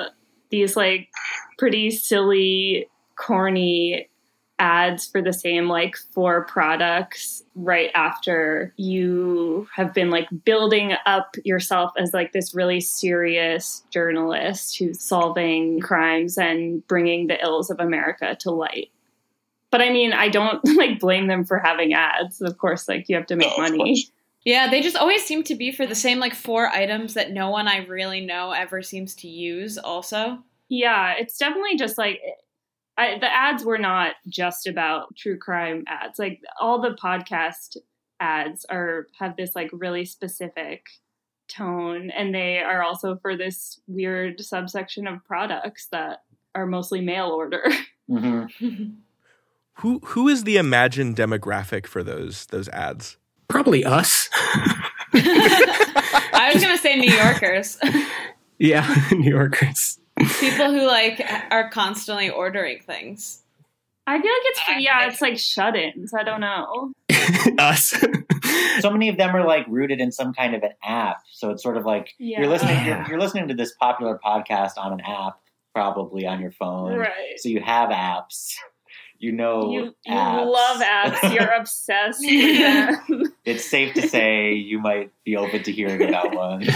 [0.48, 1.10] these like
[1.58, 4.08] pretty silly, corny
[4.58, 11.34] ads for the same like four products right after you have been like building up
[11.44, 17.78] yourself as like this really serious journalist who's solving crimes and bringing the ills of
[17.80, 18.90] America to light.
[19.72, 22.40] But I mean, I don't like blame them for having ads.
[22.40, 24.06] Of course, like you have to make money.
[24.44, 27.50] Yeah, they just always seem to be for the same like four items that no
[27.50, 29.78] one I really know ever seems to use.
[29.78, 32.20] Also, Yeah, it's definitely just like
[32.98, 36.18] I, the ads were not just about true crime ads.
[36.18, 37.78] Like all the podcast
[38.20, 40.86] ads are have this like really specific
[41.48, 47.28] tone, and they are also for this weird subsection of products that are mostly mail
[47.28, 47.64] order.
[48.10, 48.90] Mm-hmm.
[49.76, 53.16] Who who is the imagined demographic for those those ads?
[53.48, 54.28] Probably us.
[55.14, 57.78] I was gonna say New Yorkers,
[58.58, 59.98] Yeah, New Yorkers.
[60.18, 63.42] people who like are constantly ordering things.
[64.06, 66.12] I feel like it's yeah, it's like shut-ins.
[66.12, 66.92] I don't know.
[67.58, 67.94] us.
[68.80, 71.18] so many of them are like rooted in some kind of an app.
[71.30, 72.40] So it's sort of like Yeah.
[72.40, 72.98] you're listening Yeah.
[73.02, 75.38] you're, you're listening to this popular podcast on an app,
[75.74, 76.96] probably on your phone.
[76.98, 77.38] Right.
[77.38, 78.54] So you have apps.
[79.22, 80.50] You know You you apps.
[80.52, 81.32] love apps.
[81.34, 83.34] You're obsessed with them.
[83.44, 86.66] it's safe to say you might be open to hearing about one.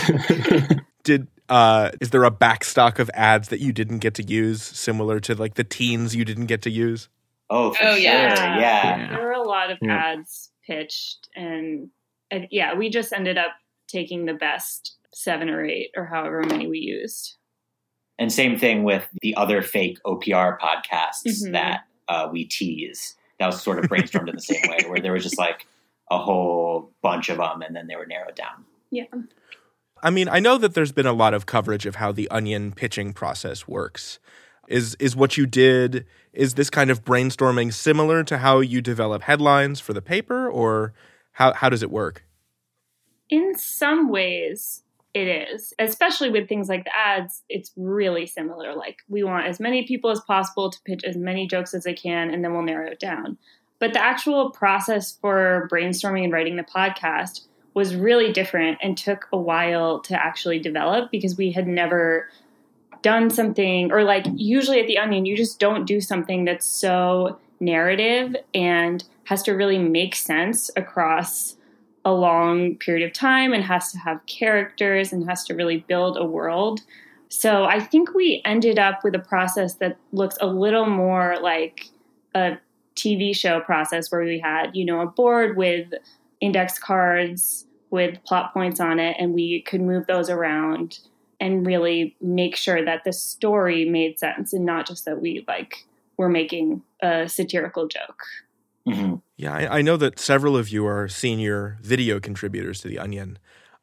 [1.03, 5.19] Did uh, is there a backstock of ads that you didn't get to use, similar
[5.21, 7.09] to like the teens you didn't get to use?
[7.51, 7.99] Oh, for oh sure.
[7.99, 8.59] yeah.
[8.61, 9.09] yeah.
[9.11, 9.97] There were a lot of Yeah.
[9.97, 11.91] ads pitched, and,
[12.31, 13.53] and yeah, we just ended up
[13.89, 17.37] taking the best seven or eight or however many we used.
[18.19, 21.53] And same thing with the other fake OPR podcasts Mhm.
[21.53, 23.17] that uh, we tease.
[23.39, 25.67] That was sort of brainstormed in the same way, where there was just like
[26.11, 28.65] a whole bunch of them, and then they were narrowed down.
[28.91, 29.05] Yeah.
[30.03, 32.73] I mean, I know that there's been a lot of coverage of how the Onion
[32.73, 34.19] pitching process works.
[34.69, 36.07] Is is what you did?
[36.33, 40.93] Is this kind of brainstorming similar to how you develop headlines for the paper, or
[41.33, 42.25] how how does it work?
[43.31, 44.83] In some ways,
[45.17, 47.43] it is, especially with things like the ads.
[47.49, 48.75] It's really similar.
[48.75, 51.95] Like, we want as many people as possible to pitch as many jokes as they
[51.95, 53.39] can, and then we'll narrow it down.
[53.79, 59.27] But the actual process for brainstorming and writing the podcast was really different and took
[59.33, 62.29] a while to actually develop because we had never
[63.01, 67.39] done something, or like usually at The Onion, you just don't do something that's so
[67.59, 71.56] narrative and has to really make sense across
[72.07, 76.17] a long period of time and has to have characters and has to really build
[76.17, 76.81] a world.
[77.29, 81.89] So I think we ended up with a process that looks a little more like
[82.33, 82.59] a
[82.95, 85.93] TV show process where we had, you know, a board with
[86.41, 91.01] index cards with plot points on it and we could move those around
[91.41, 95.85] and really make sure that the story made sense and not just that we like
[96.17, 98.23] were making a satirical joke.
[98.89, 99.17] Mm-hmm.
[99.37, 103.39] Yeah, I, I know that several of you are senior video contributors to the Onion.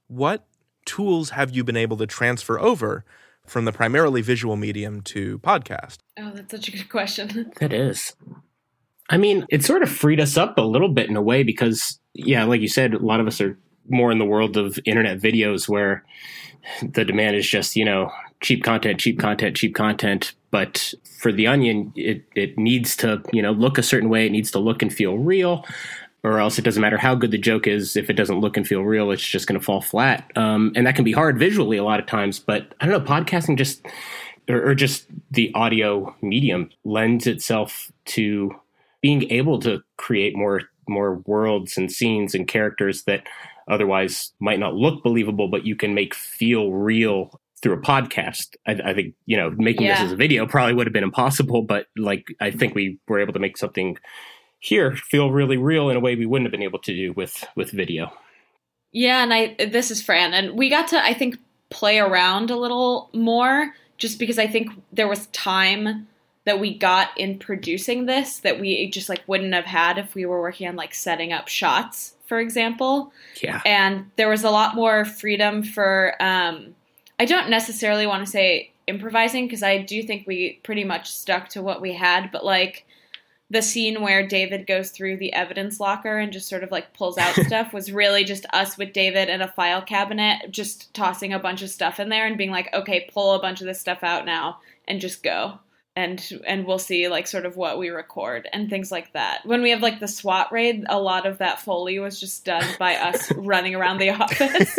[0.08, 0.46] What
[0.86, 3.06] tools have you been able to transfer over
[3.46, 5.98] from the primarily visual medium to podcast?
[6.18, 7.52] Oh, that's such a good question.
[7.60, 8.16] That is.
[9.10, 12.00] I mean, it sort of freed us up a little bit in a way because,
[12.14, 15.20] yeah, like you said, a lot of us are more in the world of internet
[15.20, 16.04] videos where
[16.82, 18.12] the demand is just, you know,
[18.42, 20.34] cheap content, cheap content, cheap content.
[20.54, 24.28] But for the onion, it, it needs to, you know, look a certain way.
[24.28, 25.66] It needs to look and feel real.
[26.24, 27.96] Or else it doesn't matter how good the joke is.
[27.96, 30.32] If it doesn't look and feel real, it's just going to fall flat.
[30.36, 32.38] Um, and that can be hard visually a lot of times.
[32.38, 33.84] But I don't know, podcasting just,
[34.48, 38.56] or, or just the audio medium lends itself to
[39.02, 43.24] being able to create more more worlds and scenes and characters that
[43.68, 48.56] otherwise might not look believable, but you can make feel real through a podcast.
[48.68, 51.64] I, I think you know making this as a video probably would have been impossible,
[51.64, 53.98] but like I think we were able to make something
[54.60, 57.44] here feel really real in a way we wouldn't have been able to do with
[57.56, 58.14] with video.
[58.92, 61.38] Yeah, and I this is Fran, and we got to I think
[61.70, 66.08] play around a little more just because I think there was time
[66.46, 70.26] that we got in producing this that we just like wouldn't have had if we
[70.26, 73.14] were working on like setting up shots, for example.
[73.42, 73.62] Yeah.
[73.66, 76.76] And there was a lot more freedom for um
[77.24, 81.48] I don't necessarily want to say improvising because I do think we pretty much stuck
[81.52, 82.86] to what we had, but like
[83.50, 87.18] the scene where David goes through the evidence locker and just sort of like pulls
[87.18, 91.40] out stuff was really just us with David and a file cabinet, just tossing a
[91.40, 94.04] bunch of stuff in there and being like, okay, pull a bunch of this stuff
[94.04, 95.60] out now and just go.
[95.96, 99.46] And and we'll see like sort of what we record and things like that.
[99.46, 102.66] When we have like the SWAT raid, a lot of that foley was just done
[102.78, 104.78] by us running around the office.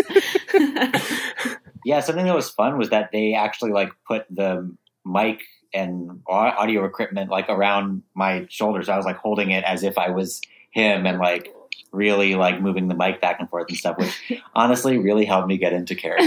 [1.85, 5.43] Yeah, something that was fun was that they actually like put the mic
[5.73, 8.89] and audio equipment like around my shoulders.
[8.89, 11.53] I was like holding it as if I was him and like
[11.93, 15.57] really like moving the mic back and forth and stuff, which honestly really helped me
[15.59, 16.25] get into character.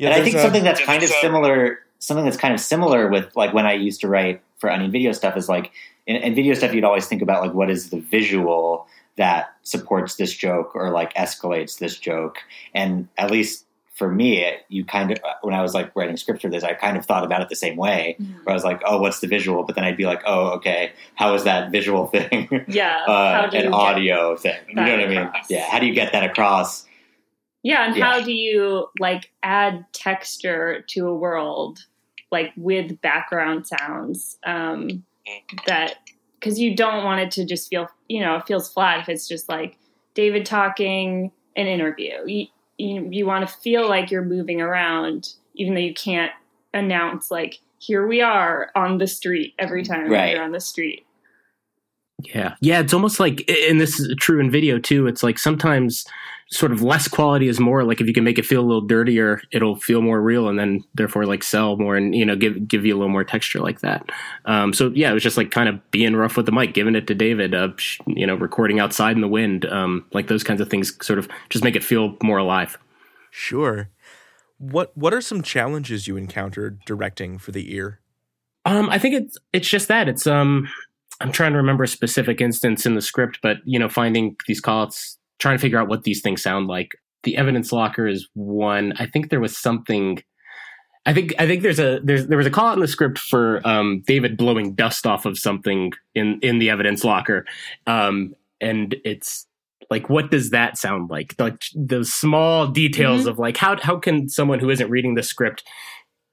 [0.00, 2.60] and I think a- something uh, that's kind of uh, similar, something that's kind of
[2.60, 5.70] similar with like when I used to write for Onion Video stuff is like
[6.06, 8.86] in, in video stuff, you'd always think about like what is the visual
[9.18, 12.38] that supports this joke or like escalates this joke.
[12.74, 16.48] And at least for me, you kind of when I was like writing script for
[16.48, 18.16] this, I kind of thought about it the same way.
[18.18, 19.64] Where I was like, oh, what's the visual?
[19.64, 22.48] But then I'd be like, oh, okay, how is that visual thing?
[22.68, 24.56] Yeah, uh, how do you an audio thing.
[24.68, 25.18] You know what I mean?
[25.18, 25.50] across?
[25.50, 25.68] Yeah.
[25.68, 26.86] How do you get that across?
[27.62, 28.04] Yeah, and Yeah.
[28.04, 31.80] how do you like add texture to a world
[32.30, 35.04] like with background sounds um,
[35.66, 35.96] that
[36.38, 39.26] because you don't want it to just feel you know it feels flat if it's
[39.28, 39.78] just like
[40.14, 42.14] David talking an interview.
[42.26, 42.46] You
[42.78, 46.30] you, you want to feel like you're moving around even though you can't
[46.72, 50.34] announce like here we are on the street every time Right.
[50.34, 51.04] you're on the street.
[52.24, 52.54] Yeah.
[52.60, 52.80] Yeah.
[52.80, 55.06] It's almost like, and this is true in video too.
[55.06, 56.04] It's like sometimes
[56.50, 58.80] sort of less quality is more like if you can make it feel a little
[58.80, 62.66] dirtier, it'll feel more real and then therefore like sell more and, you know, give,
[62.66, 64.08] give you a little more texture like that.
[64.46, 66.96] Um, so yeah, it was just like kind of being rough with the mic, giving
[66.96, 67.68] it to David, uh,
[68.06, 69.66] you know, recording outside in the wind.
[69.66, 72.78] Um, like those kinds of things sort of just make it feel more alive.
[73.30, 73.90] Sure.
[74.56, 78.00] What, what are some challenges you encountered directing for the ear?
[78.64, 80.68] Um, I think it's, it's just that it's, um,
[81.20, 84.60] I'm trying to remember a specific instance in the script, but you know, finding these
[84.60, 86.92] calls, trying to figure out what these things sound like.
[87.24, 88.92] The evidence locker is one.
[88.98, 90.22] I think there was something.
[91.06, 93.18] I think I think there's a there's there was a call out in the script
[93.18, 97.44] for um, David blowing dust off of something in in the evidence locker,
[97.86, 99.46] um, and it's
[99.90, 101.34] like what does that sound like?
[101.38, 103.30] Like those small details mm-hmm.
[103.30, 105.64] of like how how can someone who isn't reading the script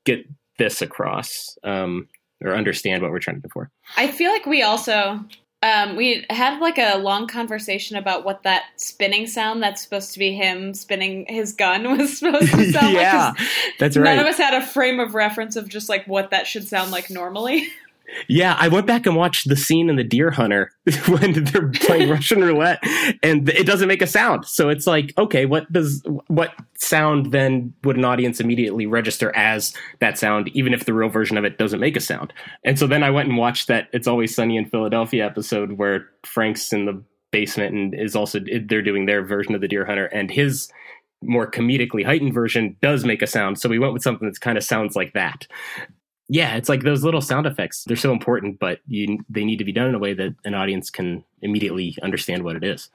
[0.06, 0.26] get
[0.60, 1.58] this across?
[1.64, 2.08] Um,
[2.44, 3.70] or understand what we're trying to do for.
[3.98, 5.26] I feel like we also
[5.66, 10.20] um, we had like a long conversation about what that spinning sound that's supposed to
[10.20, 13.48] be him spinning his gun was supposed to sound yeah, like.
[13.80, 14.16] that's right.
[14.16, 16.92] None of us had a frame of reference of just like what that should sound
[16.92, 17.68] like normally.
[18.28, 20.72] Yeah, I went back and watched the scene in the Deer Hunter
[21.08, 22.80] when they're playing Russian roulette,
[23.24, 24.46] and it doesn't make a sound.
[24.46, 29.74] So it's like, okay, what does what sound then would an audience immediately register as
[30.00, 32.34] that sound, even if the real version of it doesn't make a sound?
[32.64, 36.08] And so then I went and watched that "It's Always Sunny in Philadelphia" episode where
[36.24, 40.06] Frank's in the basement and is also they're doing their version of the Deer Hunter,
[40.06, 40.70] and his
[41.22, 43.60] more comedically heightened version does make a sound.
[43.60, 45.48] So we went with something that kind of sounds like that
[46.28, 47.84] yeah, it's like those little sound effects.
[47.86, 50.56] They're so important, but you, they need to be done in a way that an
[50.56, 52.90] audience can immediately understand what it is.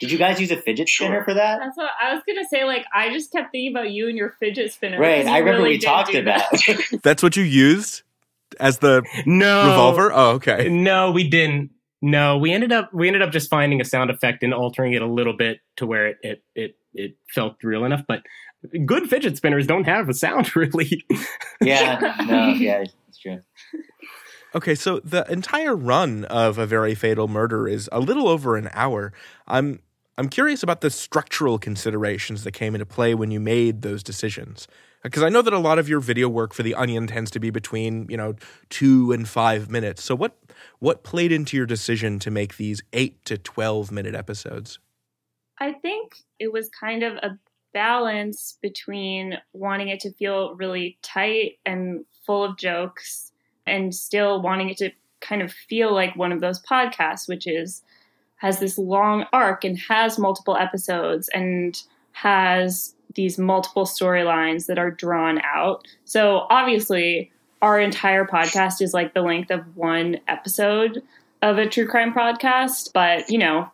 [0.00, 1.58] Did you guys use a fidget spinner for that?
[1.58, 2.64] That's what I was gonna say.
[2.64, 5.00] Like, I just kept thinking about you and your fidget spinner.
[5.00, 6.50] Right, I remember really we talked about.
[6.50, 6.80] That.
[7.02, 8.02] That's what you used
[8.60, 10.12] as the no revolver.
[10.12, 10.68] Oh, okay.
[10.68, 11.70] No, we didn't.
[12.02, 15.00] No, we ended up we ended up just finding a sound effect and altering it
[15.00, 18.02] a little bit to where it it it, it felt real enough.
[18.06, 18.22] But
[18.84, 21.04] good fidget spinners don't have a sound really.
[21.60, 23.40] yeah, no, yeah, it's true.
[24.54, 28.70] Okay, so the entire run of a very fatal murder is a little over an
[28.72, 29.12] hour.
[29.46, 29.80] I'm
[30.18, 34.66] I'm curious about the structural considerations that came into play when you made those decisions.
[35.02, 37.38] Because I know that a lot of your video work for The Onion tends to
[37.38, 38.34] be between, you know,
[38.70, 40.02] two and five minutes.
[40.02, 40.36] So what
[40.78, 44.78] what played into your decision to make these eight to twelve minute episodes?
[45.58, 47.38] I think it was kind of a
[47.72, 53.32] balance between wanting it to feel really tight and full of jokes
[53.66, 54.90] and still wanting it to
[55.20, 57.82] kind of feel like one of those podcasts, which is
[58.36, 64.90] has this long arc and has multiple episodes and has these multiple storylines that are
[64.90, 65.86] drawn out.
[66.04, 67.30] So obviously,
[67.62, 71.02] our entire podcast is like the length of one episode
[71.42, 73.70] of a true crime podcast, but you know,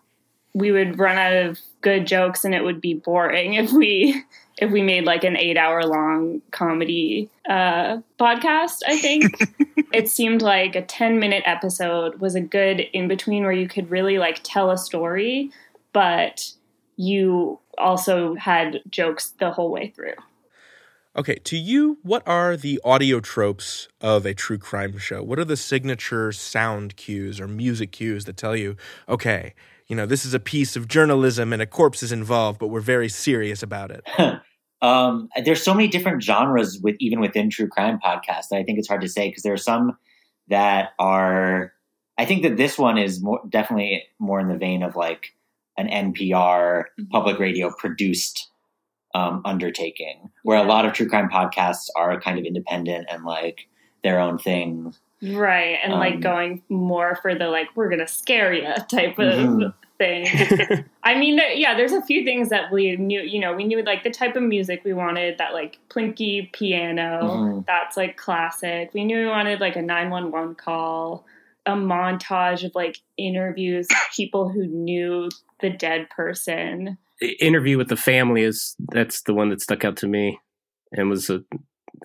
[0.54, 4.22] we would run out of good jokes and it would be boring if we
[4.58, 9.24] if we made like an eight hour long comedy uh, podcast i think
[9.92, 13.90] it seemed like a 10 minute episode was a good in between where you could
[13.90, 15.50] really like tell a story
[15.92, 16.52] but
[16.96, 20.14] you also had jokes the whole way through
[21.14, 25.22] Okay, to you, what are the audio tropes of a true crime show?
[25.22, 29.52] What are the signature sound cues or music cues that tell you, okay,
[29.92, 32.80] you know, this is a piece of journalism and a corpse is involved, but we're
[32.80, 34.02] very serious about it?
[34.80, 38.78] um, there's so many different genres with even within true crime podcasts that I think
[38.78, 39.98] it's hard to say because there are some
[40.48, 41.74] that are.
[42.16, 45.34] I think that this one is more definitely more in the vein of like
[45.76, 47.04] an NPR mm-hmm.
[47.10, 48.48] public radio produced
[49.14, 53.68] um, undertaking, where a lot of true crime podcasts are kind of independent and like
[54.02, 54.94] their own thing.
[55.20, 55.78] Right.
[55.84, 59.34] And um, like going more for the like, we're going to scare you type of
[59.34, 59.68] mm-hmm.
[59.98, 60.26] Thing.
[61.02, 63.82] I mean, there, yeah, there's a few things that we knew, you know, we knew
[63.82, 67.60] like the type of music we wanted, that like plinky piano, mm-hmm.
[67.66, 68.90] that's like classic.
[68.94, 71.26] We knew we wanted like a 911 call,
[71.66, 75.28] a montage of like interviews, people who knew
[75.60, 76.98] the dead person.
[77.40, 80.40] Interview with the family is that's the one that stuck out to me
[80.92, 81.44] and was a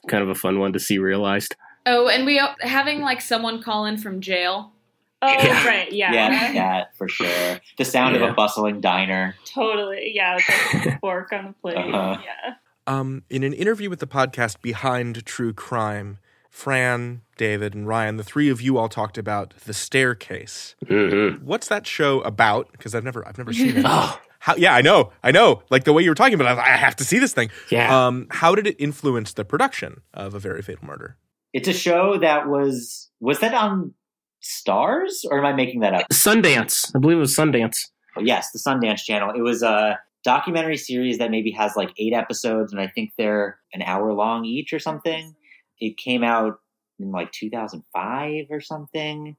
[0.07, 1.55] kind of a fun one to see realized.
[1.85, 4.73] Oh, and we having like someone call in from jail.
[5.21, 5.67] Oh, yeah.
[5.67, 7.59] right, yeah, yeah, yeah, for sure.
[7.77, 8.23] The sound yeah.
[8.23, 9.35] of a bustling diner.
[9.45, 11.77] Totally, yeah, with like a fork on a plate.
[11.77, 12.17] Uh-huh.
[12.23, 12.53] Yeah.
[12.85, 16.19] Um, in an interview with the podcast Behind True Crime,
[16.51, 20.75] Fran, David, and Ryan, the three of you all talked about the staircase.
[20.85, 21.43] Mm-hmm.
[21.43, 22.71] What's that show about?
[22.71, 23.83] Because I've never, I've never seen it.
[23.87, 24.19] oh.
[24.39, 25.63] How, yeah, I know, I know.
[25.71, 27.49] Like the way you were talking about, it, I have to see this thing.
[27.69, 28.07] Yeah.
[28.07, 31.17] Um, how did it influence the production of A Very Fatal Murder?
[31.53, 33.93] It's a show that was was that on
[34.47, 36.07] Starz, or am I making that up?
[36.11, 36.95] Sundance.
[36.95, 37.89] I believe it was Sundance.
[38.15, 39.31] Oh, yes, the Sundance Channel.
[39.35, 43.59] It was a documentary series that maybe has like eight episodes, and I think they're
[43.73, 45.35] an hour long each or something.
[45.79, 46.59] It came out
[46.99, 49.35] in like 2005 or something.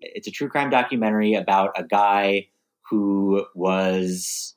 [0.00, 2.48] It's a true crime documentary about a guy
[2.90, 4.56] who was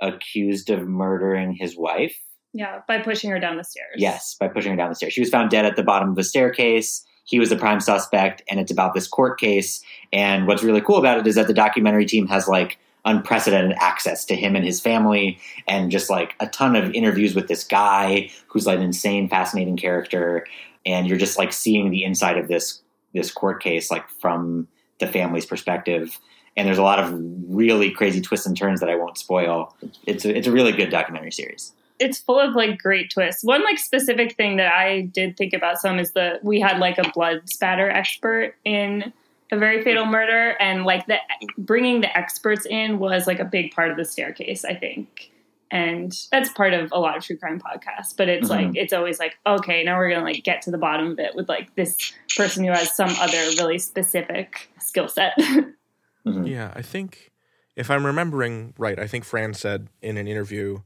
[0.00, 2.16] accused of murdering his wife.
[2.54, 3.96] Yeah, by pushing her down the stairs.
[3.96, 5.12] Yes, by pushing her down the stairs.
[5.12, 7.04] She was found dead at the bottom of a staircase.
[7.28, 9.84] He was the prime suspect, and it's about this court case.
[10.14, 14.24] And what's really cool about it is that the documentary team has like unprecedented access
[14.24, 18.30] to him and his family, and just like a ton of interviews with this guy
[18.46, 20.46] who's like an insane, fascinating character.
[20.86, 22.80] And you're just like seeing the inside of this
[23.12, 24.66] this court case, like from
[24.98, 26.18] the family's perspective.
[26.56, 27.14] And there's a lot of
[27.46, 29.76] really crazy twists and turns that I won't spoil.
[30.06, 33.44] It's a, it's a really good documentary series it's full of like great twists.
[33.44, 36.98] One like specific thing that I did think about some is that we had like
[36.98, 39.12] a blood spatter expert in
[39.50, 41.16] a very fatal murder, and like the
[41.56, 45.32] bringing the experts in was like a big part of the staircase, I think.
[45.70, 48.66] And that's part of a lot of true crime podcasts, but it's mm-hmm.
[48.66, 51.34] like it's always like okay, now we're gonna like get to the bottom of it
[51.34, 55.32] with like this person who has some other really specific skill set.
[55.38, 56.44] mm-hmm.
[56.44, 57.32] Yeah, I think
[57.76, 60.80] if I'm remembering right, I think Fran said in an interview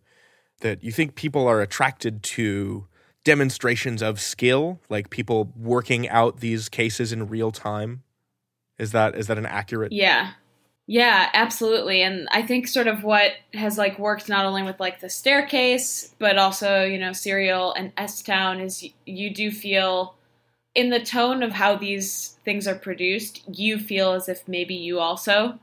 [0.62, 2.86] that you think people are attracted to
[3.24, 8.02] demonstrations of skill, like people working out these cases in real time.
[8.78, 9.92] Is that is that an accurate?
[9.92, 10.32] Yeah.
[10.88, 12.02] Yeah, absolutely.
[12.02, 16.12] And I think sort of what has like worked not only with like the staircase,
[16.18, 20.16] but also, you know, Serial and S Town is you do feel
[20.74, 24.98] in the tone of how these things are produced, you feel as if maybe you
[24.98, 25.58] also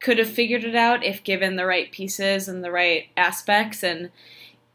[0.00, 4.10] could have figured it out if given the right pieces and the right aspects and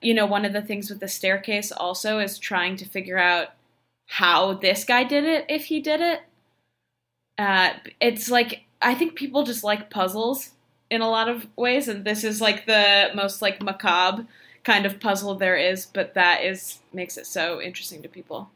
[0.02, 3.50] you know, one of the things with the staircase also is trying to figure out
[4.08, 6.22] how this guy did it if he did it.
[7.38, 10.52] Uh, it's like I think people just like puzzles
[10.90, 14.28] in a lot of ways, and this is like the most like macabre
[14.64, 18.50] kind of puzzle there is, but that is makes it so interesting to people.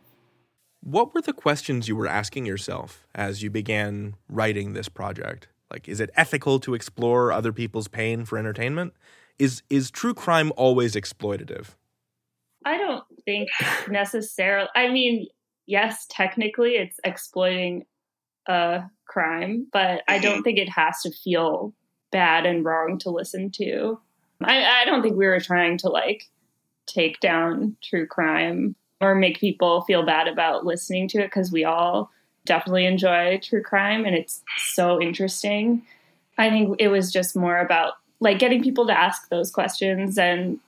[0.82, 5.48] What were the questions you were asking yourself as you began writing this project?
[5.70, 8.94] Like, is it ethical to explore other people's pain for entertainment?
[9.40, 11.70] Is is true crime always exploitative?
[12.66, 13.50] I don't think
[13.90, 14.70] necessarily.
[14.76, 15.28] I mean,
[15.66, 17.86] yes, technically it's exploiting
[18.48, 20.24] a crime, but I mm-hmm.
[20.24, 21.74] don't think it has to feel
[22.12, 24.00] bad and wrong to listen to.
[24.44, 26.24] I, I don't think we were trying to like
[26.88, 31.64] take down true crime or make people feel bad about listening to it because we
[31.64, 32.12] all
[32.46, 34.42] definitely enjoy true crime and it's
[34.74, 35.84] so interesting.
[36.38, 40.60] I think it was just more about like getting people to ask those questions and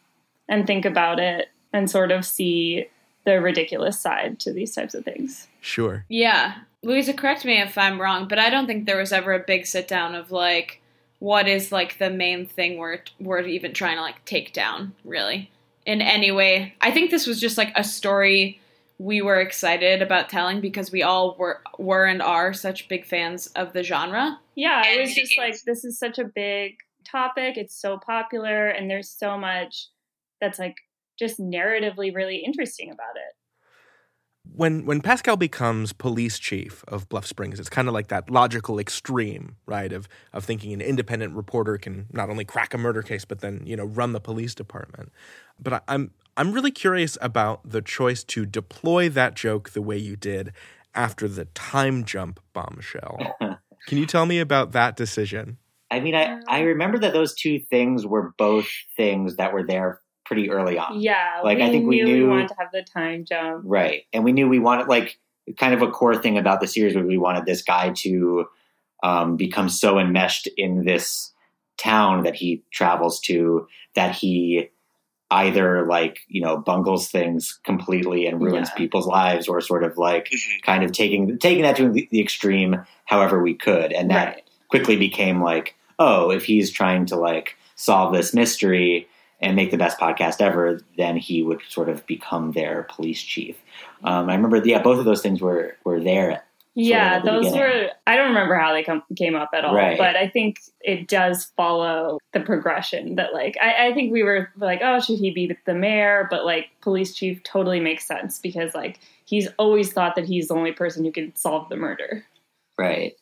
[0.50, 2.88] and think about it and sort of see
[3.26, 5.48] the ridiculous side to these types of things.
[5.62, 6.06] Sure.
[6.10, 6.56] Yeah.
[6.84, 9.66] Louisa, correct me if I'm wrong, but I don't think there was ever a big
[9.66, 10.82] sit down of like
[11.20, 15.52] what is like the main thing we're we're even trying to like take down, really.
[15.86, 16.76] In any way.
[16.82, 18.60] I think this was just like a story
[18.98, 23.48] we were excited about telling because we all were were and are such big fans
[23.56, 24.40] of the genre.
[24.56, 26.78] Yeah, it was just like this is such a big
[27.12, 27.58] topic.
[27.58, 29.90] It's so popular, and there's so much
[30.40, 30.76] that's like
[31.20, 33.36] just narratively really interesting about it.
[34.56, 38.80] When when Pascall becomes police chief of Bluff Springs, it's kind of like that logical
[38.80, 39.94] extreme, right?
[39.94, 43.62] Of of thinking an independent reporter can not only crack a murder case, but then
[43.66, 45.12] you know run the police department.
[45.60, 49.98] But I, I'm I'm really curious about the choice to deploy that joke the way
[49.98, 50.54] you did
[50.96, 53.38] after the time jump bombshell.
[53.88, 55.58] Can you tell me about that decision?
[55.92, 60.00] I mean, I, I remember that those two things were both things that were there
[60.26, 61.02] pretty early on.
[61.02, 64.04] Yeah, like I think we knew we wanted to have the time jump, right?
[64.14, 65.20] And we knew we wanted like
[65.58, 68.46] kind of a core thing about the series where we wanted this guy to
[69.04, 71.34] um, become so enmeshed in this
[71.78, 74.70] town that he travels to that he
[75.32, 78.76] either like you know bungles things completely and ruins yeah.
[78.76, 80.60] people's lives or sort of like mm-hmm.
[80.64, 84.44] kind of taking taking that to the extreme however we could and that right.
[84.70, 89.08] quickly became like oh, if he's trying to like solve this mystery
[89.40, 93.58] and make the best podcast ever, then he would sort of become their police chief.
[94.04, 96.44] Um, I remember, yeah, both of those things were were there.
[96.74, 97.60] Yeah, those beginning.
[97.60, 97.90] were.
[98.08, 99.98] I don't remember how they come, came up at all, right.
[99.98, 103.16] but I think it does follow the progression.
[103.16, 106.28] That like, I, I think we were like, oh, should he be the mayor?
[106.32, 110.56] But like, police chief totally makes sense because like he's always thought that he's the
[110.56, 112.26] only person who can solve the murder.
[112.78, 113.16] Right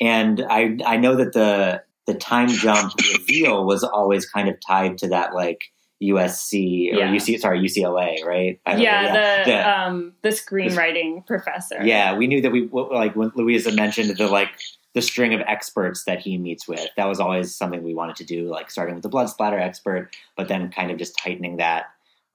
[0.00, 4.98] and I I know that the the time jump reveal was always kind of tied
[4.98, 5.60] to that like
[6.02, 7.14] USC or Yeah.
[7.14, 8.58] UC, sorry, UCLA, right?
[8.66, 9.84] Don't know, yeah, the Yeah.
[9.86, 11.80] um the screenwriting professor.
[11.84, 14.48] Yeah, we knew that we like when Louisa mentioned the like
[14.94, 16.88] the string of experts that he meets with.
[16.96, 20.16] That was always something we wanted to do, like starting with the blood splatter expert,
[20.36, 21.90] but then kind of just tightening that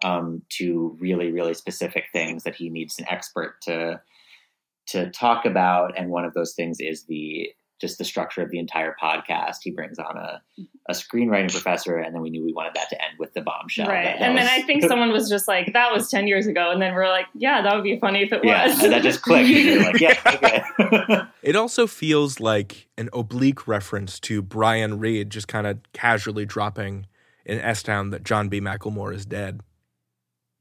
[0.06, 4.00] um, to really, really specific things that he needs an expert to
[4.88, 5.98] to talk about.
[5.98, 7.50] And one of those things is the
[7.82, 9.58] just the structure of the entire podcast.
[9.62, 10.42] He brings on a
[10.88, 13.88] a screenwriting professor, and then we knew we wanted that to end with the bombshell.
[13.88, 14.04] Right.
[14.04, 16.72] That- that and then I think someone was just like, that was 10 years ago.
[16.72, 18.84] And then we're like, yeah, that would be funny if it yeah, was.
[18.84, 19.50] and that just clicked.
[19.50, 21.22] You're like, yeah, okay.
[21.42, 27.08] It also feels like an oblique reference to Brian Reed just kind of casually dropping
[27.46, 28.60] in S Town that John B.
[28.62, 29.62] McLemore is dead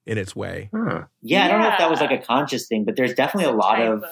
[0.07, 0.71] in its way.
[1.23, 3.57] Yeah, I don't know if that was like a conscious thing, but there's definitely a
[3.57, 4.05] lot Type of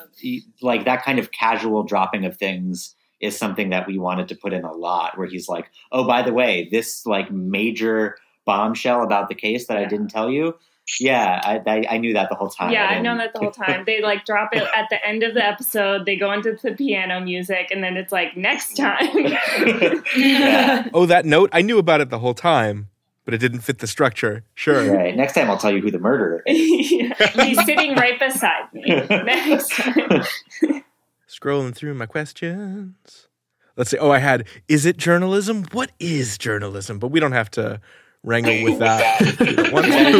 [0.60, 4.52] like that kind of casual dropping of things is something that we wanted to put
[4.52, 9.28] in a lot where he's like, "Oh, by the way, this like major bombshell about
[9.28, 10.56] the case that I didn't tell you."
[10.98, 12.72] Yeah, I, I, I knew that the whole time.
[12.72, 13.84] Yeah, I I've known that the whole time.
[13.86, 16.06] They like drop it at the end of the episode.
[16.06, 19.06] They go into the piano music, and then it's like next time.
[20.94, 22.88] Oh, that note, I knew about it the whole time,
[23.24, 24.44] but it didn't fit the structure.
[24.54, 24.92] Sure.
[24.94, 25.16] Right.
[25.16, 26.56] Next time I'll tell you who the murderer is.
[27.34, 28.82] He's sitting right beside me.
[29.10, 30.24] Next time.
[31.28, 33.28] Scrolling through my questions.
[33.76, 33.98] Let's see.
[33.98, 35.64] Oh, I had, is it journalism?
[35.72, 36.98] What is journalism?
[36.98, 37.80] But we don't have to
[38.22, 39.20] wrangle with that.
[39.72, 40.12] One- Is that a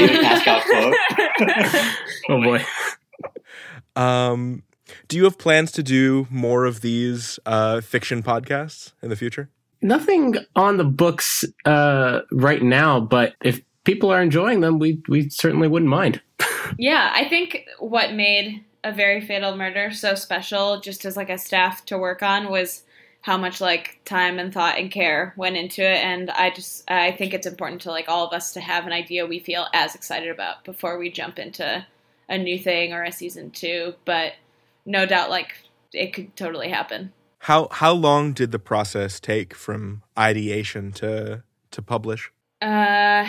[1.44, 1.96] David
[2.30, 2.64] Oh boy.
[3.94, 4.62] Um,
[5.08, 9.50] do you have plans to do more of these uh, fiction podcasts in the future?
[9.82, 15.28] Nothing on the books uh, right now, but if people are enjoying them, we we
[15.28, 16.20] certainly wouldn't mind.
[16.78, 21.36] Yeah, I think what made a very fatal murder so special, just as like a
[21.36, 22.84] staff to work on, was
[23.22, 25.98] how much like time and thought and care went into it.
[25.98, 28.92] And I just I think it's important to like all of us to have an
[28.92, 31.86] idea we feel as excited about before we jump into
[32.28, 33.94] a new thing or a season two.
[34.04, 34.32] But
[34.84, 35.54] no doubt, like
[35.92, 37.12] it could totally happen.
[37.46, 42.30] How how long did the process take from ideation to to publish?
[42.60, 43.26] Uh,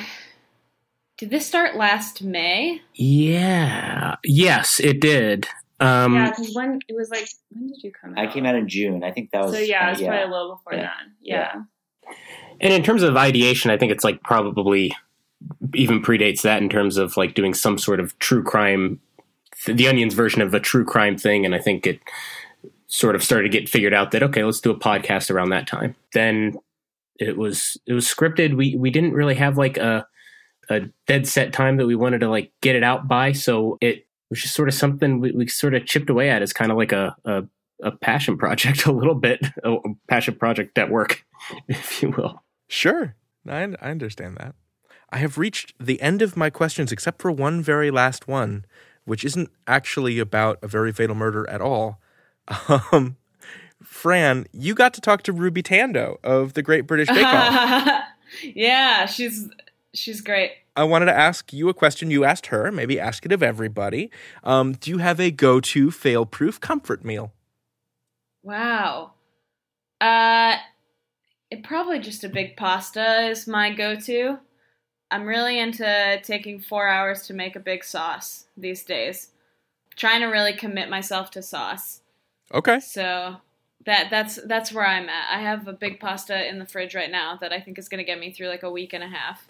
[1.18, 2.82] did this start last May?
[2.93, 4.16] Yeah.
[4.24, 5.47] Yes, it did.
[5.80, 8.20] Um, yeah, because when it was like, when did you come out?
[8.20, 9.03] I came out in June.
[9.03, 10.80] I think that was so yeah, uh, it was probably a little before Yeah.
[10.82, 11.14] then.
[11.20, 11.53] Yeah.
[12.61, 14.95] And in terms of ideation, I think it's like probably
[15.74, 18.99] even predates that in terms of like doing some sort of true crime,
[19.66, 21.45] the Onion's version of a true crime thing.
[21.45, 21.99] And I think it
[22.93, 25.65] sort of started to get figured out that okay, let's do a podcast around that
[25.65, 25.95] time.
[26.13, 26.59] Then
[27.17, 28.55] it was it was scripted.
[28.55, 30.05] We we didn't really have like a
[30.69, 34.05] a dead set time that we wanted to like get it out by, so it
[34.29, 36.77] was just sort of something we, we sort of chipped away at as kind of
[36.77, 37.43] like a, a
[37.81, 39.75] a passion project a little bit, a
[40.07, 41.25] passion project at work,
[41.67, 42.43] if you will.
[42.67, 43.15] Sure.
[43.47, 44.55] I, I understand that.
[45.09, 48.65] I have reached the end of my questions, except for one very last one,
[49.03, 51.99] which isn't actually about a very fatal murder at all.
[52.91, 53.17] Um,
[53.83, 58.03] Fran, you got to talk to Ruby Tandoh of the Great British Bake Off.
[58.43, 59.49] yeah, she's
[59.93, 60.51] she's great.
[60.75, 64.09] I wanted to ask you a question you asked her, maybe ask it of everybody.
[64.43, 67.31] Um, do you have a go to fail proof comfort meal?
[68.41, 69.11] Wow.
[70.01, 70.57] Uh
[71.49, 74.39] it probably just a big pasta is my go-to.
[75.11, 79.29] I'm really into taking 4 hours to make a big sauce these days.
[79.95, 82.01] Trying to really commit myself to sauce.
[82.53, 82.79] Okay.
[82.79, 83.37] So
[83.85, 85.25] that that's that's where I'm at.
[85.31, 87.99] I have a big pasta in the fridge right now that I think is going
[87.99, 89.47] to get me through like a week and a half.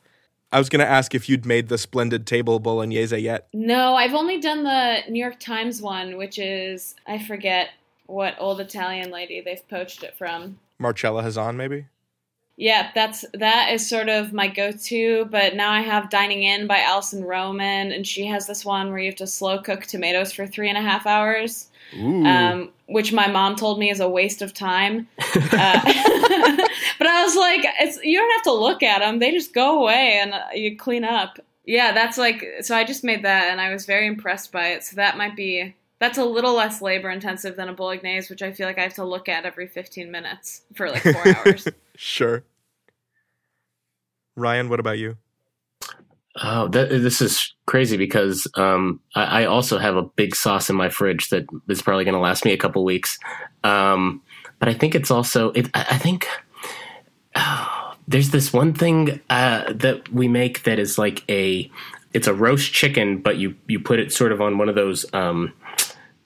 [0.51, 3.47] I was going to ask if you'd made the splendid table bolognese yet.
[3.53, 7.69] No, I've only done the New York Times one, which is I forget
[8.05, 10.59] what old Italian lady they've poached it from.
[10.77, 11.85] Marcella Hazan, maybe?
[12.55, 15.25] Yeah, that's that is sort of my go-to.
[15.25, 18.99] But now I have Dining In by Alison Roman, and she has this one where
[18.99, 21.69] you have to slow cook tomatoes for three and a half hours,
[22.27, 25.07] um, which my mom told me is a waste of time.
[25.19, 25.81] uh,
[26.99, 29.81] but I was like, it's you don't have to look at them; they just go
[29.81, 31.39] away and uh, you clean up.
[31.65, 32.75] Yeah, that's like so.
[32.75, 34.83] I just made that, and I was very impressed by it.
[34.83, 38.51] So that might be that's a little less labor intensive than a bolognese, which I
[38.51, 41.67] feel like I have to look at every fifteen minutes for like four hours.
[41.95, 42.43] Sure.
[44.35, 45.17] Ryan, what about you?
[46.41, 50.75] Oh, that, this is crazy because um, I, I also have a big sauce in
[50.75, 53.19] my fridge that is probably going to last me a couple weeks.
[53.63, 54.21] Um,
[54.57, 56.27] but I think it's also, it, I, I think
[57.35, 61.69] oh, there's this one thing uh, that we make that is like a,
[62.13, 65.05] it's a roast chicken, but you you put it sort of on one of those
[65.13, 65.51] um,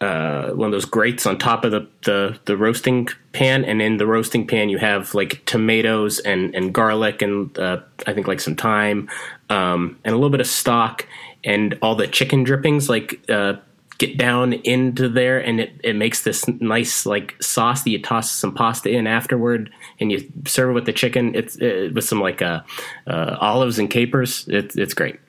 [0.01, 3.97] uh, one of those grates on top of the, the the roasting pan, and in
[3.97, 8.39] the roasting pan you have like tomatoes and and garlic and uh, I think like
[8.39, 9.09] some thyme
[9.49, 11.07] um, and a little bit of stock
[11.43, 13.53] and all the chicken drippings like uh,
[13.97, 18.31] get down into there, and it it makes this nice like sauce that you toss
[18.31, 21.33] some pasta in afterward, and you serve it with the chicken.
[21.35, 22.61] It's it, with some like uh,
[23.07, 24.47] uh, olives and capers.
[24.47, 25.19] It's it's great.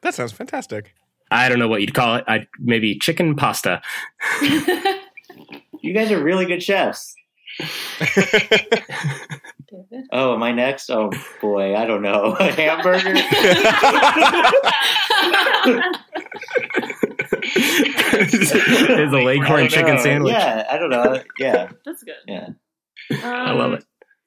[0.00, 0.94] That sounds fantastic.
[1.34, 2.24] I don't know what you'd call it.
[2.28, 3.82] I maybe chicken pasta.
[5.80, 7.14] You guys are really good chefs.
[10.12, 10.90] oh, am I next?
[10.90, 11.10] Oh
[11.40, 12.36] boy, I don't know.
[12.40, 13.14] A hamburger.
[18.26, 20.32] Is a leghorn chicken sandwich.
[20.32, 21.22] Yeah, I don't know.
[21.38, 22.14] Yeah, That's good.
[22.26, 22.48] yeah.
[23.22, 23.84] I love um, it.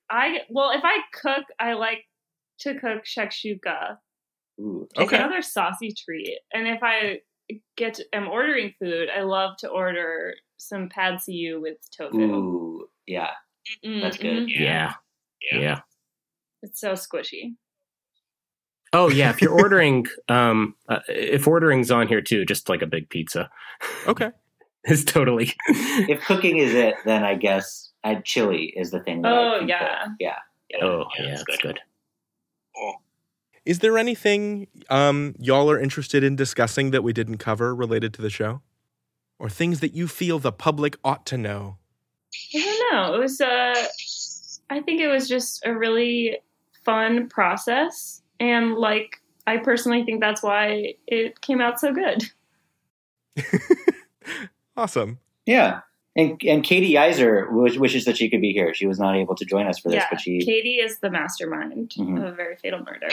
[0.09, 2.05] I well, if I cook, I like
[2.59, 3.97] to cook shakshuka.
[4.59, 6.39] Ooh, It's another saucy treat.
[6.53, 7.21] And if I
[7.75, 12.17] get to, am ordering food, I love to order some pad see ew with tofu.
[12.17, 13.31] Ooh, yeah.
[13.83, 14.47] That's good.
[14.47, 14.59] Mhm.
[14.59, 14.93] Yeah.
[15.51, 15.81] yeah.
[16.63, 17.55] It's so squishy.
[18.93, 22.87] Oh yeah, if you're ordering, um, uh, if ordering's on here too, just like a
[22.87, 23.49] big pizza.
[24.07, 24.31] Okay,
[24.85, 25.53] it's totally.
[25.67, 29.21] if cooking is it, then I guess I, chili is the thing.
[29.21, 30.05] That Oh can yeah.
[30.19, 30.37] yeah.
[30.81, 31.79] Oh yeah, that's good.
[33.67, 38.21] Is there anything um, y'all are interested in discussing that we didn't cover related to
[38.21, 38.61] the show?
[39.39, 41.77] Or things that you feel the public ought to know?
[42.55, 43.13] I don't know.
[43.15, 43.75] It was uh
[44.69, 46.37] I think it was just a really
[46.83, 52.23] fun process and like I personally think that's why it came out so good.
[54.77, 55.17] Awesome.
[55.47, 55.81] Yeah.
[56.17, 57.47] And and Katie Eiser
[57.77, 58.73] wishes that she could be here.
[58.73, 61.11] She was not able to join us for this, yeah, but she Katie is the
[61.11, 62.17] mastermind Mhm.
[62.17, 63.07] of a very fatal murder.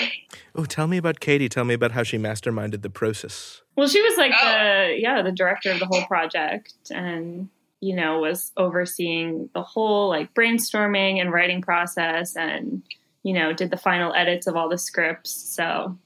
[0.57, 1.49] Oh, tell me about Katie.
[1.51, 3.61] Tell me about how she masterminded the process.
[3.77, 7.49] Well, she was like the yeah, the director of the whole project and
[7.81, 12.83] you know, was overseeing the whole like brainstorming and writing process and
[13.23, 15.31] you know, did the final edits of all the scripts.
[15.31, 15.97] So,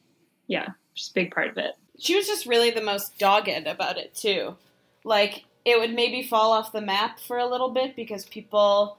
[0.49, 1.75] yeah, she's a big part of it.
[1.99, 4.57] She was just really the most dogged about it too.
[5.05, 8.99] Like it would maybe fall off the map for a little bit because people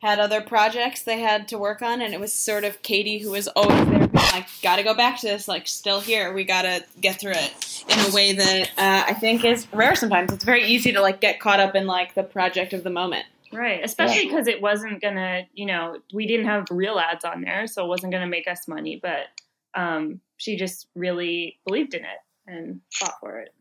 [0.00, 3.30] had other projects they had to work on, and it was sort of Katie who
[3.30, 5.46] was always there, being like, "Gotta go back to this.
[5.46, 6.32] Like, still here.
[6.32, 10.32] We gotta get through it." In a way that uh, I think is rare sometimes.
[10.32, 13.26] It's very easy to like get caught up in like the project of the moment.
[13.52, 17.66] Right, especially because it wasn't gonna, you know, we didn't have real ads on there,
[17.66, 19.00] so it wasn't gonna make us money.
[19.02, 19.26] But
[19.74, 23.52] um, she just really believed in it and fought for it.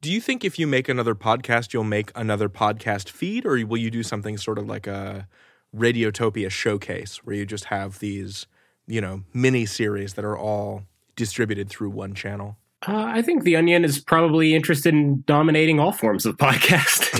[0.00, 3.78] Do you think if you make another podcast, you'll make another podcast feed, or will
[3.78, 5.28] you do something sort of like a
[5.76, 8.46] Radiotopia showcase where you just have these,
[8.86, 10.84] you know, mini series that are all
[11.16, 12.56] distributed through one channel?
[12.88, 17.18] Uh, I think the Onion is probably interested in dominating all forms of podcast.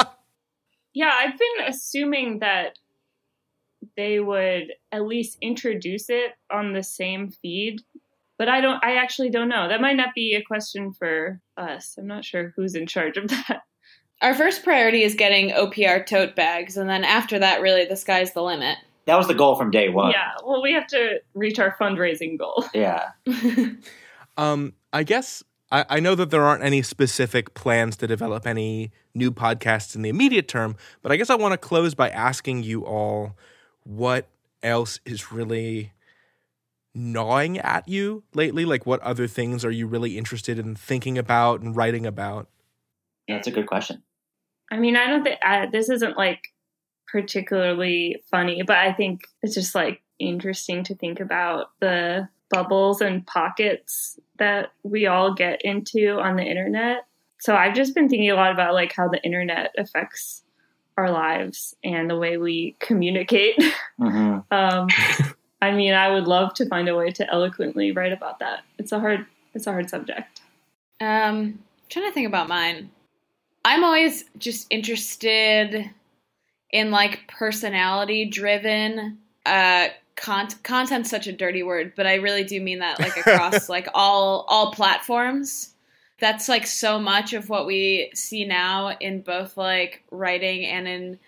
[0.92, 2.76] Yeah, I've been assuming that
[3.96, 7.80] they would at least introduce it on the same feed,
[8.40, 8.82] but I don't.
[8.82, 9.68] I actually don't know.
[9.68, 11.96] That might not be a question for us.
[11.98, 13.64] I'm not sure who's in charge of that.
[14.22, 18.32] Our first priority is getting OPR tote bags, and then after that, really, the sky's
[18.32, 18.78] the limit.
[19.04, 20.12] that was the goal from day one.
[20.12, 22.64] Yeah, well, we have to reach our fundraising goal.
[22.74, 23.10] Yeah.
[24.36, 28.90] Um, I guess I, I know that there aren't any specific plans to develop any
[29.12, 32.62] new podcasts in the immediate term, but I guess I want to close by asking
[32.62, 33.36] you all
[33.82, 34.28] what
[34.62, 35.92] else is really
[36.94, 38.64] gnawing at you lately?
[38.64, 42.48] Like, what other things are you really interested in thinking about and writing about?
[43.26, 44.02] Yeah, That's a good question.
[44.70, 46.42] I mean, I don't think I, this isn't like
[47.10, 53.26] particularly funny, but I think it's just like interesting to think about the bubbles and
[53.26, 57.06] pockets that we all get into on the internet.
[57.40, 60.42] So I've just been thinking a lot about like how the internet affects
[60.96, 63.56] our lives and the way we communicate.
[63.98, 64.44] Mhm.
[64.50, 64.88] um,
[65.62, 68.64] I mean, I would love to find a way to eloquently write about that.
[68.78, 70.40] It's a hard, it's a hard subject.
[71.00, 71.58] Um,
[71.88, 72.90] trying to think about mine.
[73.64, 75.90] I'm always just interested
[76.70, 79.88] in like personality driven uh
[80.20, 83.88] con- content's such a dirty word, but I really do mean that like across like
[83.94, 85.74] all all platforms.
[86.20, 91.18] That's like so much of what we see now in both like writing and in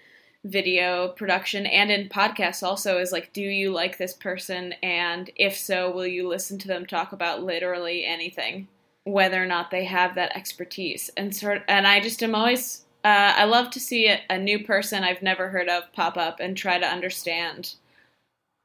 [0.45, 5.57] video production and in podcasts also is like do you like this person and if
[5.57, 8.67] so will you listen to them talk about literally anything
[9.05, 13.35] whether or not they have that expertise and sort and I just am always uh,
[13.37, 16.57] I love to see a, a new person I've never heard of pop up and
[16.57, 17.75] try to understand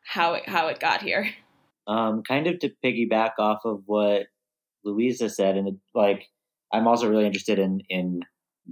[0.03, 1.29] how it how it got here.
[1.87, 4.27] Um, kind of to piggyback off of what
[4.83, 6.27] Louisa said, and like
[6.71, 8.21] I'm also really interested in in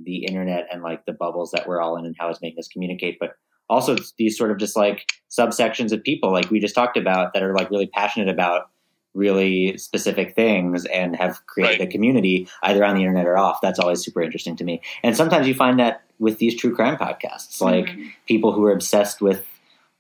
[0.04, 2.68] the internet and like the bubbles that we're all in and how it's making us
[2.68, 3.36] communicate, but
[3.70, 7.44] also these sort of just like subsections of people like we just talked about that
[7.44, 8.70] are like really passionate about
[9.16, 11.88] really specific things and have created right.
[11.88, 13.62] a community either on the internet or off.
[13.62, 14.82] That's always super interesting to me.
[15.04, 18.10] And sometimes you find that with these true crime podcasts, like mm-hmm.
[18.28, 19.46] people who are obsessed with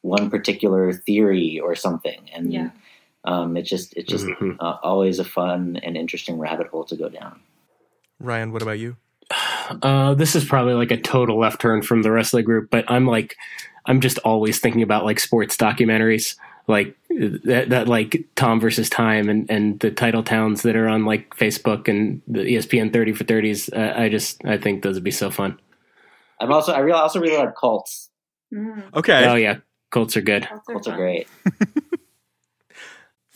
[0.02, 2.30] one particular theory or something.
[2.34, 2.70] And yeah.
[3.24, 4.52] um, it's just it's just mm-hmm.
[4.60, 7.40] uh, always a fun and interesting rabbit hole to go down.
[8.20, 8.98] Ryan, what about you?
[9.82, 12.70] Uh, this is probably like a total left turn from the rest of the group,
[12.70, 13.36] but I'm like,
[13.86, 16.36] I'm just always thinking about like sports documentaries,
[16.68, 21.06] like that, that like Tom versus Time and, and the title towns that are on
[21.06, 23.72] like Facebook and the ESPN 30 for 30s.
[23.76, 25.60] Uh, I just, I think those would be so fun.
[26.40, 28.10] I'm also, I really, also really like cults.
[28.54, 28.94] Mm.
[28.96, 29.26] Okay.
[29.28, 29.58] Oh yeah.
[29.92, 30.48] Cults are good.
[30.48, 31.28] Cults are, cults are great.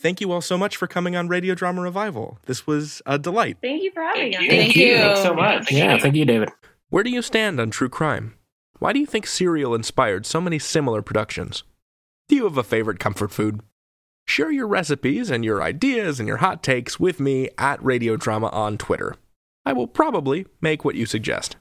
[0.00, 2.38] Thank you all so much for coming on Radio Drama Revival.
[2.46, 3.58] This was a delight.
[3.60, 4.42] Thank you for having thank us.
[4.42, 4.50] You.
[4.50, 4.96] Thank, you.
[4.96, 5.70] Thanks so much.
[5.70, 6.48] Yeah, thank you, David.
[6.88, 8.34] Where do you stand on true crime?
[8.78, 11.64] Why do you think Serial inspired so many similar productions?
[12.28, 13.60] Do you have a favorite comfort food?
[14.26, 18.48] Share your recipes and your ideas and your hot takes with me at Radio Drama
[18.48, 19.16] on Twitter.
[19.66, 21.56] I will probably make what you suggest.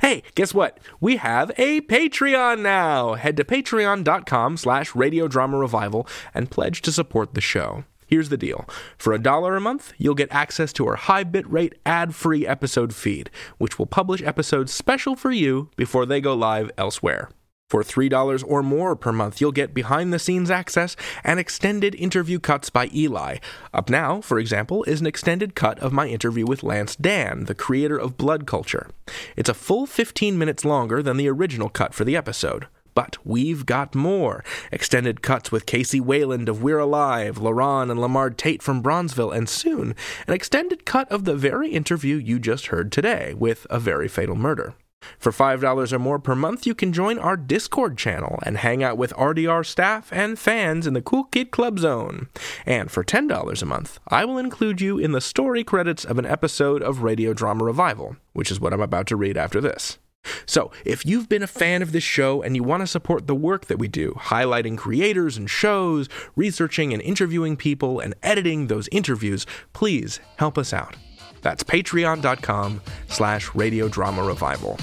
[0.00, 0.78] Hey, guess what?
[1.00, 3.14] We have a Patreon now.
[3.14, 7.84] Head to patreon.com slash radiodrama revival and pledge to support the show.
[8.06, 8.66] Here's the deal.
[8.96, 13.30] For a dollar a month, you'll get access to our high bitrate ad-free episode feed,
[13.58, 17.28] which will publish episodes special for you before they go live elsewhere.
[17.70, 22.38] For $3 or more per month, you'll get behind the scenes access and extended interview
[22.38, 23.36] cuts by Eli.
[23.74, 27.54] Up now, for example, is an extended cut of my interview with Lance Dann, the
[27.54, 28.88] creator of Blood Culture.
[29.36, 32.68] It's a full 15 minutes longer than the original cut for the episode.
[32.94, 34.42] But we've got more.
[34.72, 39.46] Extended cuts with KC Wayland of We're Alive, Larenz and Lahmard Tate from Bronzeville, and
[39.46, 39.94] soon,
[40.26, 44.36] an extended cut of the very interview you just heard today with A Very Fatal
[44.36, 44.74] Murder.
[45.18, 48.96] For $5 or more per month, you can join our Discord channel and hang out
[48.96, 52.28] with RDR staff and fans in the Cool Kid Club Zone.
[52.66, 56.26] And for $10 a month, I will include you in the story credits of an
[56.26, 59.98] episode of Radio Drama Revival, which is what I'm about to read after this.
[60.46, 63.34] So, if you've been a fan of this show and you want to support the
[63.34, 68.88] work that we do, highlighting creators and shows, researching and interviewing people, and editing those
[68.92, 70.96] interviews, please help us out.
[71.42, 74.78] That's patreon.com slash radiodrama revival.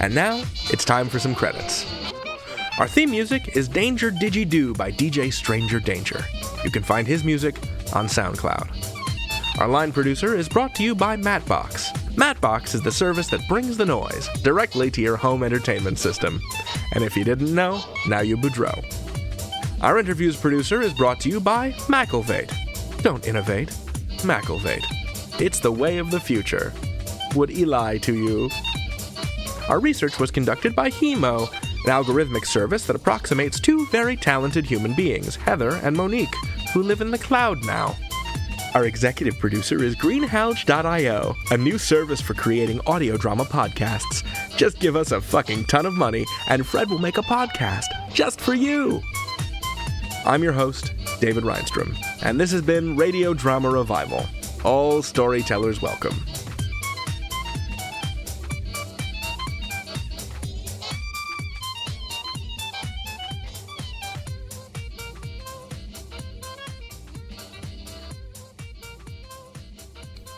[0.00, 1.86] And now, it's time for some credits.
[2.78, 6.24] Our theme music is Danger Digi Do by DJ Stranger Danger.
[6.64, 7.58] You can find his music
[7.94, 9.58] on SoundCloud.
[9.58, 11.90] Our line producer is brought to you by Matbox.
[12.16, 16.40] Matbox is the service that brings the noise directly to your home entertainment system.
[16.94, 18.82] And if you didn't know, now you boudreau.
[19.82, 22.52] Our interviews producer is brought to you by McElvate.
[23.02, 23.68] Don't innovate,
[24.22, 24.99] McElvate.
[25.40, 26.70] It's the way of the future.
[27.34, 28.50] Would Eli to you?
[29.70, 34.92] Our research was conducted by Hemo, an algorithmic service that approximates two very talented human
[34.92, 36.34] beings, Heather and Monique,
[36.74, 37.96] who live in the cloud now.
[38.74, 44.22] Our executive producer is Greenhalgh.io, a new service for creating audio drama podcasts.
[44.58, 48.42] Just give us a fucking ton of money, and Fred will make a podcast just
[48.42, 49.00] for you.
[50.26, 54.26] I'm your host, David Rheinstrom, and this has been Radio Drama Revival.
[54.62, 56.14] All storytellers welcome.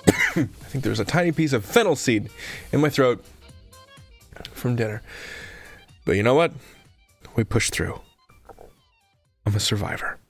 [0.06, 2.30] I think there's a tiny piece of fennel seed
[2.70, 3.24] in my throat
[4.52, 5.02] from dinner.
[6.04, 6.52] But you know what?
[7.34, 8.00] We pushed through.
[9.44, 10.20] I'm a survivor.